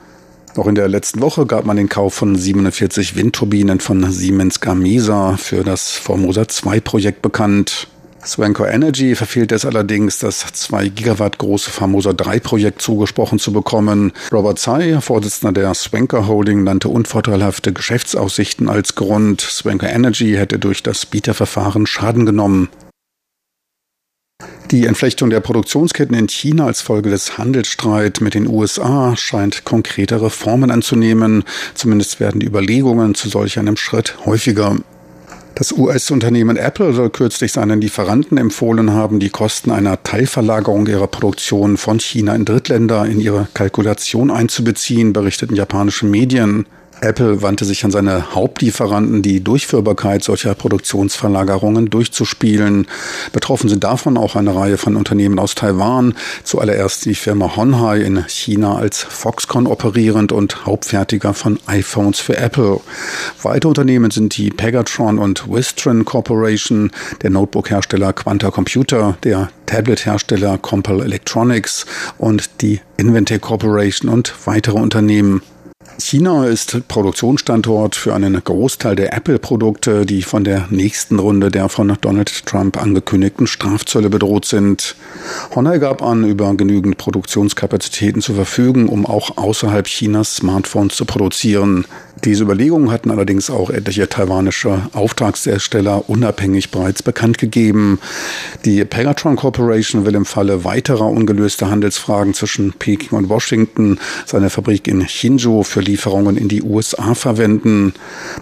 Noch 0.55 0.67
in 0.67 0.75
der 0.75 0.87
letzten 0.87 1.21
Woche 1.21 1.47
gab 1.47 1.65
man 1.65 1.77
den 1.77 1.89
Kauf 1.89 2.13
von 2.13 2.35
47 2.35 3.15
Windturbinen 3.15 3.79
von 3.79 4.11
Siemens 4.11 4.59
Gamesa 4.59 5.37
für 5.37 5.63
das 5.63 5.91
Formosa 5.93 6.47
2 6.47 6.79
Projekt 6.81 7.23
bekannt. 7.23 7.87
Swanko 8.25 8.65
Energy 8.65 9.15
verfehlt 9.15 9.51
es 9.51 9.65
allerdings, 9.65 10.19
das 10.19 10.39
2 10.39 10.87
Gigawatt 10.89 11.37
große 11.37 11.69
Famosa 11.69 12.13
3 12.13 12.39
Projekt 12.39 12.81
zugesprochen 12.81 13.37
zu 13.37 13.51
bekommen. 13.51 14.13
Robert 14.31 14.59
Tsai, 14.59 15.01
Vorsitzender 15.01 15.51
der 15.51 15.73
Swanker 15.73 16.27
Holding, 16.27 16.63
nannte 16.63 16.87
unvorteilhafte 16.87 17.73
Geschäftsaussichten 17.73 18.69
als 18.69 18.95
Grund. 18.95 19.41
Swanker 19.41 19.91
Energy 19.91 20.35
hätte 20.35 20.57
durch 20.57 20.81
das 20.83 21.05
Bieterverfahren 21.05 21.85
Schaden 21.85 22.25
genommen. 22.25 22.69
Die 24.71 24.85
Entflechtung 24.85 25.29
der 25.29 25.41
Produktionsketten 25.41 26.15
in 26.15 26.27
China 26.27 26.65
als 26.65 26.81
Folge 26.81 27.09
des 27.09 27.37
Handelsstreits 27.37 28.21
mit 28.21 28.33
den 28.33 28.47
USA 28.47 29.15
scheint 29.17 29.65
konkrete 29.65 30.21
Reformen 30.21 30.71
anzunehmen. 30.71 31.43
Zumindest 31.75 32.19
werden 32.19 32.39
die 32.39 32.47
Überlegungen 32.47 33.13
zu 33.13 33.29
solch 33.29 33.59
einem 33.59 33.77
Schritt 33.77 34.15
häufiger. 34.25 34.77
Das 35.55 35.71
US-Unternehmen 35.71 36.57
Apple 36.57 36.93
soll 36.93 37.11
kürzlich 37.11 37.51
seinen 37.51 37.79
Lieferanten 37.79 38.39
empfohlen 38.39 38.91
haben, 38.91 39.19
die 39.19 39.29
Kosten 39.29 39.69
einer 39.69 40.01
Teilverlagerung 40.01 40.87
ihrer 40.87 41.05
Produktion 41.05 41.77
von 41.77 41.99
China 41.99 42.33
in 42.33 42.43
Drittländer 42.43 43.05
in 43.05 43.19
ihre 43.19 43.47
Kalkulation 43.53 44.31
einzubeziehen, 44.31 45.13
berichteten 45.13 45.55
japanische 45.55 46.07
Medien. 46.07 46.65
Apple 47.03 47.41
wandte 47.41 47.65
sich 47.65 47.83
an 47.83 47.91
seine 47.91 48.33
Hauptlieferanten, 48.33 49.21
die 49.21 49.43
Durchführbarkeit 49.43 50.23
solcher 50.23 50.55
Produktionsverlagerungen 50.55 51.89
durchzuspielen. 51.89 52.87
Betroffen 53.33 53.69
sind 53.69 53.83
davon 53.83 54.17
auch 54.17 54.35
eine 54.35 54.55
Reihe 54.55 54.77
von 54.77 54.95
Unternehmen 54.95 55.37
aus 55.37 55.53
Taiwan, 55.55 56.15
zuallererst 56.43 57.05
die 57.05 57.15
Firma 57.15 57.55
Honhai 57.55 58.01
in 58.01 58.23
China 58.27 58.75
als 58.75 58.99
Foxconn 58.99 59.67
operierend 59.67 60.31
und 60.31 60.65
Hauptfertiger 60.65 61.33
von 61.33 61.59
iPhones 61.67 62.19
für 62.19 62.37
Apple. 62.37 62.79
Weitere 63.41 63.67
Unternehmen 63.67 64.11
sind 64.11 64.37
die 64.37 64.49
Pegatron 64.49 65.19
und 65.19 65.51
Wistron 65.51 66.05
Corporation, 66.05 66.91
der 67.21 67.31
Notebook-Hersteller 67.31 68.13
Quanta 68.13 68.49
Computer, 68.49 69.17
der 69.23 69.49
Tablet-Hersteller 69.65 70.57
Compal 70.57 71.01
Electronics 71.01 71.85
und 72.17 72.61
die 72.61 72.79
Inventec 72.97 73.41
Corporation 73.41 74.09
und 74.09 74.33
weitere 74.45 74.79
Unternehmen. 74.79 75.41
China 75.99 76.47
ist 76.47 76.87
Produktionsstandort 76.87 77.95
für 77.95 78.15
einen 78.15 78.43
Großteil 78.43 78.95
der 78.95 79.13
Apple-Produkte, 79.13 80.05
die 80.05 80.23
von 80.23 80.43
der 80.43 80.67
nächsten 80.71 81.19
Runde 81.19 81.51
der 81.51 81.69
von 81.69 81.95
Donald 82.01 82.45
Trump 82.45 82.81
angekündigten 82.81 83.45
Strafzölle 83.45 84.09
bedroht 84.09 84.45
sind. 84.45 84.95
Honor 85.55 85.77
gab 85.77 86.01
an, 86.01 86.25
über 86.25 86.53
genügend 86.55 86.97
Produktionskapazitäten 86.97 88.21
zu 88.21 88.33
verfügen, 88.33 88.89
um 88.89 89.05
auch 89.05 89.37
außerhalb 89.37 89.85
Chinas 89.85 90.37
Smartphones 90.37 90.95
zu 90.95 91.05
produzieren. 91.05 91.85
Diese 92.23 92.43
Überlegungen 92.43 92.89
hatten 92.89 93.11
allerdings 93.11 93.49
auch 93.49 93.69
etliche 93.69 94.07
taiwanische 94.07 94.83
Auftragshersteller 94.93 96.09
unabhängig 96.09 96.71
bereits 96.71 97.03
bekannt 97.03 97.37
gegeben. 97.37 97.99
Die 98.63 98.85
Pegatron 98.85 99.35
Corporation 99.35 100.05
will 100.05 100.15
im 100.15 100.25
Falle 100.25 100.63
weiterer 100.63 101.07
ungelöster 101.07 101.69
Handelsfragen 101.69 102.33
zwischen 102.33 102.73
Peking 102.73 103.17
und 103.17 103.29
Washington 103.29 103.99
seine 104.25 104.49
Fabrik 104.49 104.87
in 104.87 105.01
Hsinchu 105.01 105.63
für 105.63 105.82
Lieferungen 105.83 106.37
in 106.37 106.47
die 106.47 106.63
USA 106.63 107.13
verwenden. 107.13 107.93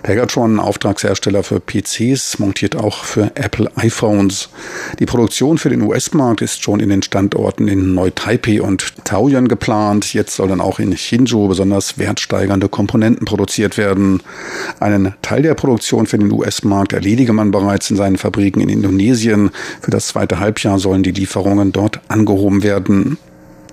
Pegatron, 0.04 0.60
Auftragshersteller 0.60 1.43
für 1.43 1.60
PCs, 1.60 2.39
montiert 2.39 2.75
auch 2.75 3.04
für 3.04 3.32
Apple 3.36 3.69
iPhones. 3.75 4.49
Die 4.99 5.06
Produktion 5.06 5.58
für 5.58 5.69
den 5.69 5.82
US-Markt 5.82 6.41
ist 6.41 6.63
schon 6.63 6.80
in 6.80 6.89
den 6.89 7.01
Standorten 7.01 7.67
in 7.67 7.93
Neu-Taipei 7.93 8.62
und 8.62 8.93
Taoyuan 9.04 9.47
geplant. 9.47 10.13
Jetzt 10.13 10.36
sollen 10.36 10.62
auch 10.62 10.80
in 10.80 10.93
Hsinchu 10.93 11.47
besonders 11.47 11.97
wertsteigernde 11.97 12.69
Komponenten 12.69 13.25
produziert 13.25 13.77
werden. 13.77 14.21
Einen 14.80 15.13
Teil 15.21 15.41
der 15.41 15.56
Produktion 15.56 16.08
für 16.08 16.17
den 16.17 16.32
US-Markt 16.32 16.93
erledige 16.93 17.34
man 17.34 17.51
bereits 17.51 17.89
in 17.89 17.97
seinen 17.97 18.17
Fabriken 18.17 18.62
in 18.62 18.69
Indonesien. 18.69 19.51
Für 19.82 19.91
das 19.91 20.08
zweite 20.08 20.39
Halbjahr 20.39 20.80
sollen 20.80 21.04
die 21.04 21.12
Lieferungen 21.12 21.71
dort 21.71 21.99
angehoben 22.08 22.63
werden. 22.63 23.17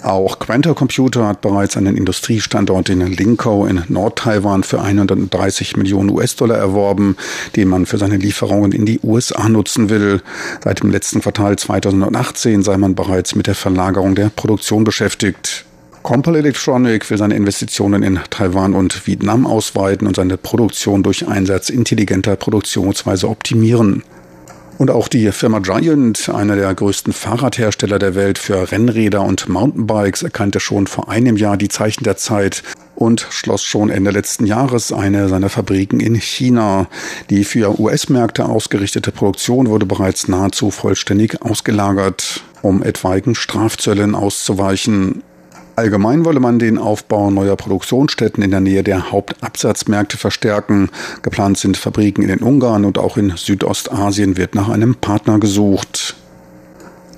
Auch 0.02 0.38
Quanta 0.38 0.74
Computer 0.74 1.26
hat 1.26 1.40
bereits 1.40 1.76
einen 1.76 1.96
Industriestandort 1.96 2.88
in 2.88 3.00
Linkou 3.00 3.66
in 3.66 3.82
Nord-Taiwan 3.88 4.62
für 4.62 4.80
130 4.80 5.76
Millionen 5.76 6.10
US-Dollar 6.10 6.56
erworben, 6.56 7.16
den 7.56 7.68
man 7.68 7.84
für 7.84 7.98
seine 7.98 8.16
Lieferungen 8.16 8.72
in 8.72 8.86
die 8.86 9.00
USA 9.02 9.48
nutzen 9.48 9.90
will. 9.90 10.22
Seit 10.62 10.82
dem 10.82 10.90
letzten 10.90 11.20
Quartal 11.20 11.56
2018 11.56 12.62
sei 12.62 12.76
man 12.76 12.94
bereits 12.94 13.34
mit 13.34 13.48
der 13.48 13.56
Verlagerung 13.56 14.14
der 14.14 14.30
Produktion 14.30 14.84
beschäftigt. 14.84 15.64
Compal 16.02 16.36
Electronic 16.36 17.10
will 17.10 17.18
seine 17.18 17.34
Investitionen 17.34 18.02
in 18.02 18.20
Taiwan 18.30 18.74
und 18.74 19.06
Vietnam 19.06 19.46
ausweiten 19.46 20.06
und 20.06 20.16
seine 20.16 20.36
Produktion 20.36 21.02
durch 21.02 21.26
Einsatz 21.26 21.70
intelligenter 21.70 22.36
Produktionsweise 22.36 23.28
optimieren. 23.28 24.04
Und 24.78 24.92
auch 24.92 25.08
die 25.08 25.32
Firma 25.32 25.58
Giant, 25.58 26.28
einer 26.28 26.54
der 26.54 26.72
größten 26.72 27.12
Fahrradhersteller 27.12 27.98
der 27.98 28.14
Welt 28.14 28.38
für 28.38 28.70
Rennräder 28.70 29.22
und 29.22 29.48
Mountainbikes, 29.48 30.22
erkannte 30.22 30.60
schon 30.60 30.86
vor 30.86 31.08
einem 31.08 31.36
Jahr 31.36 31.56
die 31.56 31.68
Zeichen 31.68 32.04
der 32.04 32.16
Zeit 32.16 32.62
und 32.94 33.26
schloss 33.30 33.64
schon 33.64 33.90
Ende 33.90 34.12
letzten 34.12 34.46
Jahres 34.46 34.92
eine 34.92 35.28
seiner 35.28 35.48
Fabriken 35.48 35.98
in 35.98 36.14
China. 36.14 36.86
Die 37.28 37.42
für 37.42 37.80
US-Märkte 37.80 38.44
ausgerichtete 38.44 39.10
Produktion 39.10 39.68
wurde 39.68 39.84
bereits 39.84 40.28
nahezu 40.28 40.70
vollständig 40.70 41.42
ausgelagert, 41.42 42.44
um 42.62 42.84
etwaigen 42.84 43.34
Strafzöllen 43.34 44.14
auszuweichen. 44.14 45.24
Allgemein 45.78 46.24
wolle 46.24 46.40
man 46.40 46.58
den 46.58 46.76
Aufbau 46.76 47.30
neuer 47.30 47.54
Produktionsstätten 47.54 48.42
in 48.42 48.50
der 48.50 48.58
Nähe 48.58 48.82
der 48.82 49.12
Hauptabsatzmärkte 49.12 50.18
verstärken. 50.18 50.90
Geplant 51.22 51.56
sind 51.56 51.76
Fabriken 51.76 52.22
in 52.22 52.26
den 52.30 52.40
Ungarn 52.40 52.84
und 52.84 52.98
auch 52.98 53.16
in 53.16 53.36
Südostasien 53.36 54.36
wird 54.36 54.56
nach 54.56 54.68
einem 54.68 54.96
Partner 54.96 55.38
gesucht. 55.38 56.16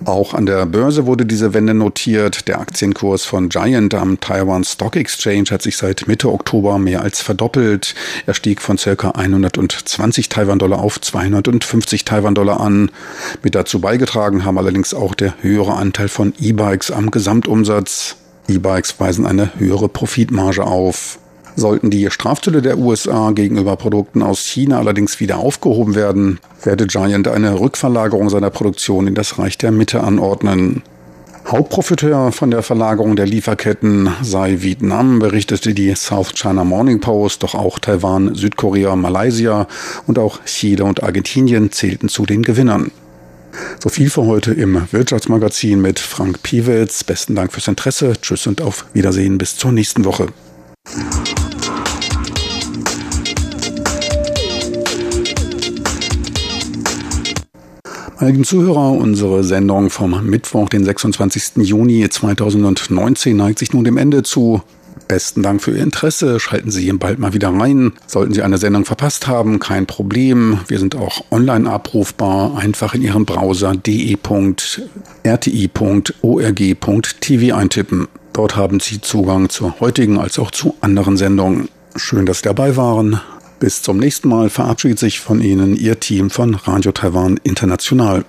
Auch 0.04 0.34
an 0.34 0.44
der 0.44 0.66
Börse 0.66 1.06
wurde 1.06 1.24
diese 1.24 1.54
Wende 1.54 1.72
notiert. 1.72 2.48
Der 2.48 2.60
Aktienkurs 2.60 3.24
von 3.24 3.48
Giant 3.48 3.94
am 3.94 4.20
Taiwan 4.20 4.64
Stock 4.64 4.94
Exchange 4.94 5.44
hat 5.50 5.62
sich 5.62 5.78
seit 5.78 6.06
Mitte 6.06 6.30
Oktober 6.30 6.78
mehr 6.78 7.00
als 7.00 7.22
verdoppelt. 7.22 7.94
Er 8.26 8.34
stieg 8.34 8.60
von 8.60 8.76
ca. 8.76 9.12
120 9.12 10.28
Taiwan-Dollar 10.28 10.80
auf 10.80 11.00
250 11.00 12.04
Taiwan-Dollar 12.04 12.60
an. 12.60 12.90
Mit 13.42 13.54
dazu 13.54 13.80
beigetragen 13.80 14.44
haben 14.44 14.58
allerdings 14.58 14.92
auch 14.92 15.14
der 15.14 15.32
höhere 15.40 15.76
Anteil 15.76 16.08
von 16.08 16.34
E-Bikes 16.38 16.90
am 16.90 17.10
Gesamtumsatz. 17.10 18.16
E-Bikes 18.50 18.98
weisen 18.98 19.26
eine 19.26 19.58
höhere 19.58 19.88
Profitmarge 19.88 20.64
auf. 20.64 21.18
Sollten 21.56 21.90
die 21.90 22.10
Strafzölle 22.10 22.62
der 22.62 22.78
USA 22.78 23.30
gegenüber 23.30 23.76
Produkten 23.76 24.22
aus 24.22 24.46
China 24.46 24.78
allerdings 24.78 25.20
wieder 25.20 25.38
aufgehoben 25.38 25.94
werden, 25.94 26.38
werde 26.62 26.86
Giant 26.86 27.28
eine 27.28 27.58
Rückverlagerung 27.58 28.28
seiner 28.30 28.50
Produktion 28.50 29.06
in 29.06 29.14
das 29.14 29.38
Reich 29.38 29.58
der 29.58 29.70
Mitte 29.70 30.02
anordnen. 30.02 30.82
Hauptprofiteur 31.46 32.32
von 32.32 32.50
der 32.50 32.62
Verlagerung 32.62 33.16
der 33.16 33.26
Lieferketten 33.26 34.10
sei 34.22 34.62
Vietnam, 34.62 35.18
berichtete 35.18 35.74
die 35.74 35.94
South 35.94 36.34
China 36.34 36.64
Morning 36.64 37.00
Post, 37.00 37.42
doch 37.42 37.54
auch 37.54 37.78
Taiwan, 37.78 38.34
Südkorea, 38.34 38.94
Malaysia 38.94 39.66
und 40.06 40.18
auch 40.18 40.44
Chile 40.44 40.84
und 40.84 41.02
Argentinien 41.02 41.72
zählten 41.72 42.08
zu 42.08 42.26
den 42.26 42.42
Gewinnern. 42.42 42.90
So 43.82 43.88
viel 43.88 44.10
für 44.10 44.26
heute 44.26 44.52
im 44.52 44.80
Wirtschaftsmagazin 44.90 45.80
mit 45.80 45.98
Frank 45.98 46.42
Piewitz. 46.42 47.04
Besten 47.04 47.34
Dank 47.34 47.52
fürs 47.52 47.68
Interesse. 47.68 48.12
Tschüss 48.20 48.46
und 48.46 48.60
auf 48.60 48.86
Wiedersehen 48.92 49.38
bis 49.38 49.56
zur 49.56 49.72
nächsten 49.72 50.04
Woche. 50.04 50.28
Meine 58.20 58.32
lieben 58.32 58.44
Zuhörer, 58.44 58.92
unsere 58.92 59.42
Sendung 59.44 59.88
vom 59.88 60.26
Mittwoch, 60.26 60.68
den 60.68 60.84
26. 60.84 61.64
Juni 61.66 62.06
2019, 62.06 63.34
neigt 63.34 63.58
sich 63.58 63.72
nun 63.72 63.84
dem 63.84 63.96
Ende 63.96 64.22
zu. 64.22 64.62
Besten 65.10 65.42
Dank 65.42 65.60
für 65.60 65.72
Ihr 65.72 65.82
Interesse. 65.82 66.38
Schalten 66.38 66.70
Sie 66.70 66.92
bald 66.92 67.18
mal 67.18 67.32
wieder 67.32 67.48
rein. 67.48 67.94
Sollten 68.06 68.32
Sie 68.32 68.42
eine 68.42 68.58
Sendung 68.58 68.84
verpasst 68.84 69.26
haben, 69.26 69.58
kein 69.58 69.86
Problem. 69.86 70.60
Wir 70.68 70.78
sind 70.78 70.94
auch 70.94 71.24
online 71.32 71.68
abrufbar. 71.68 72.56
Einfach 72.56 72.94
in 72.94 73.02
Ihrem 73.02 73.24
Browser 73.24 73.74
de.rti.org.tv 73.74 74.76
eintippen. 77.56 78.06
Dort 78.32 78.54
haben 78.54 78.78
Sie 78.78 79.00
Zugang 79.00 79.48
zur 79.48 79.80
heutigen 79.80 80.16
als 80.16 80.38
auch 80.38 80.52
zu 80.52 80.76
anderen 80.80 81.16
Sendungen. 81.16 81.68
Schön, 81.96 82.24
dass 82.24 82.38
Sie 82.38 82.44
dabei 82.44 82.76
waren. 82.76 83.20
Bis 83.58 83.82
zum 83.82 83.98
nächsten 83.98 84.28
Mal 84.28 84.48
verabschiedet 84.48 85.00
sich 85.00 85.18
von 85.18 85.40
Ihnen 85.40 85.74
Ihr 85.74 85.98
Team 85.98 86.30
von 86.30 86.54
Radio 86.54 86.92
Taiwan 86.92 87.40
International. 87.42 88.24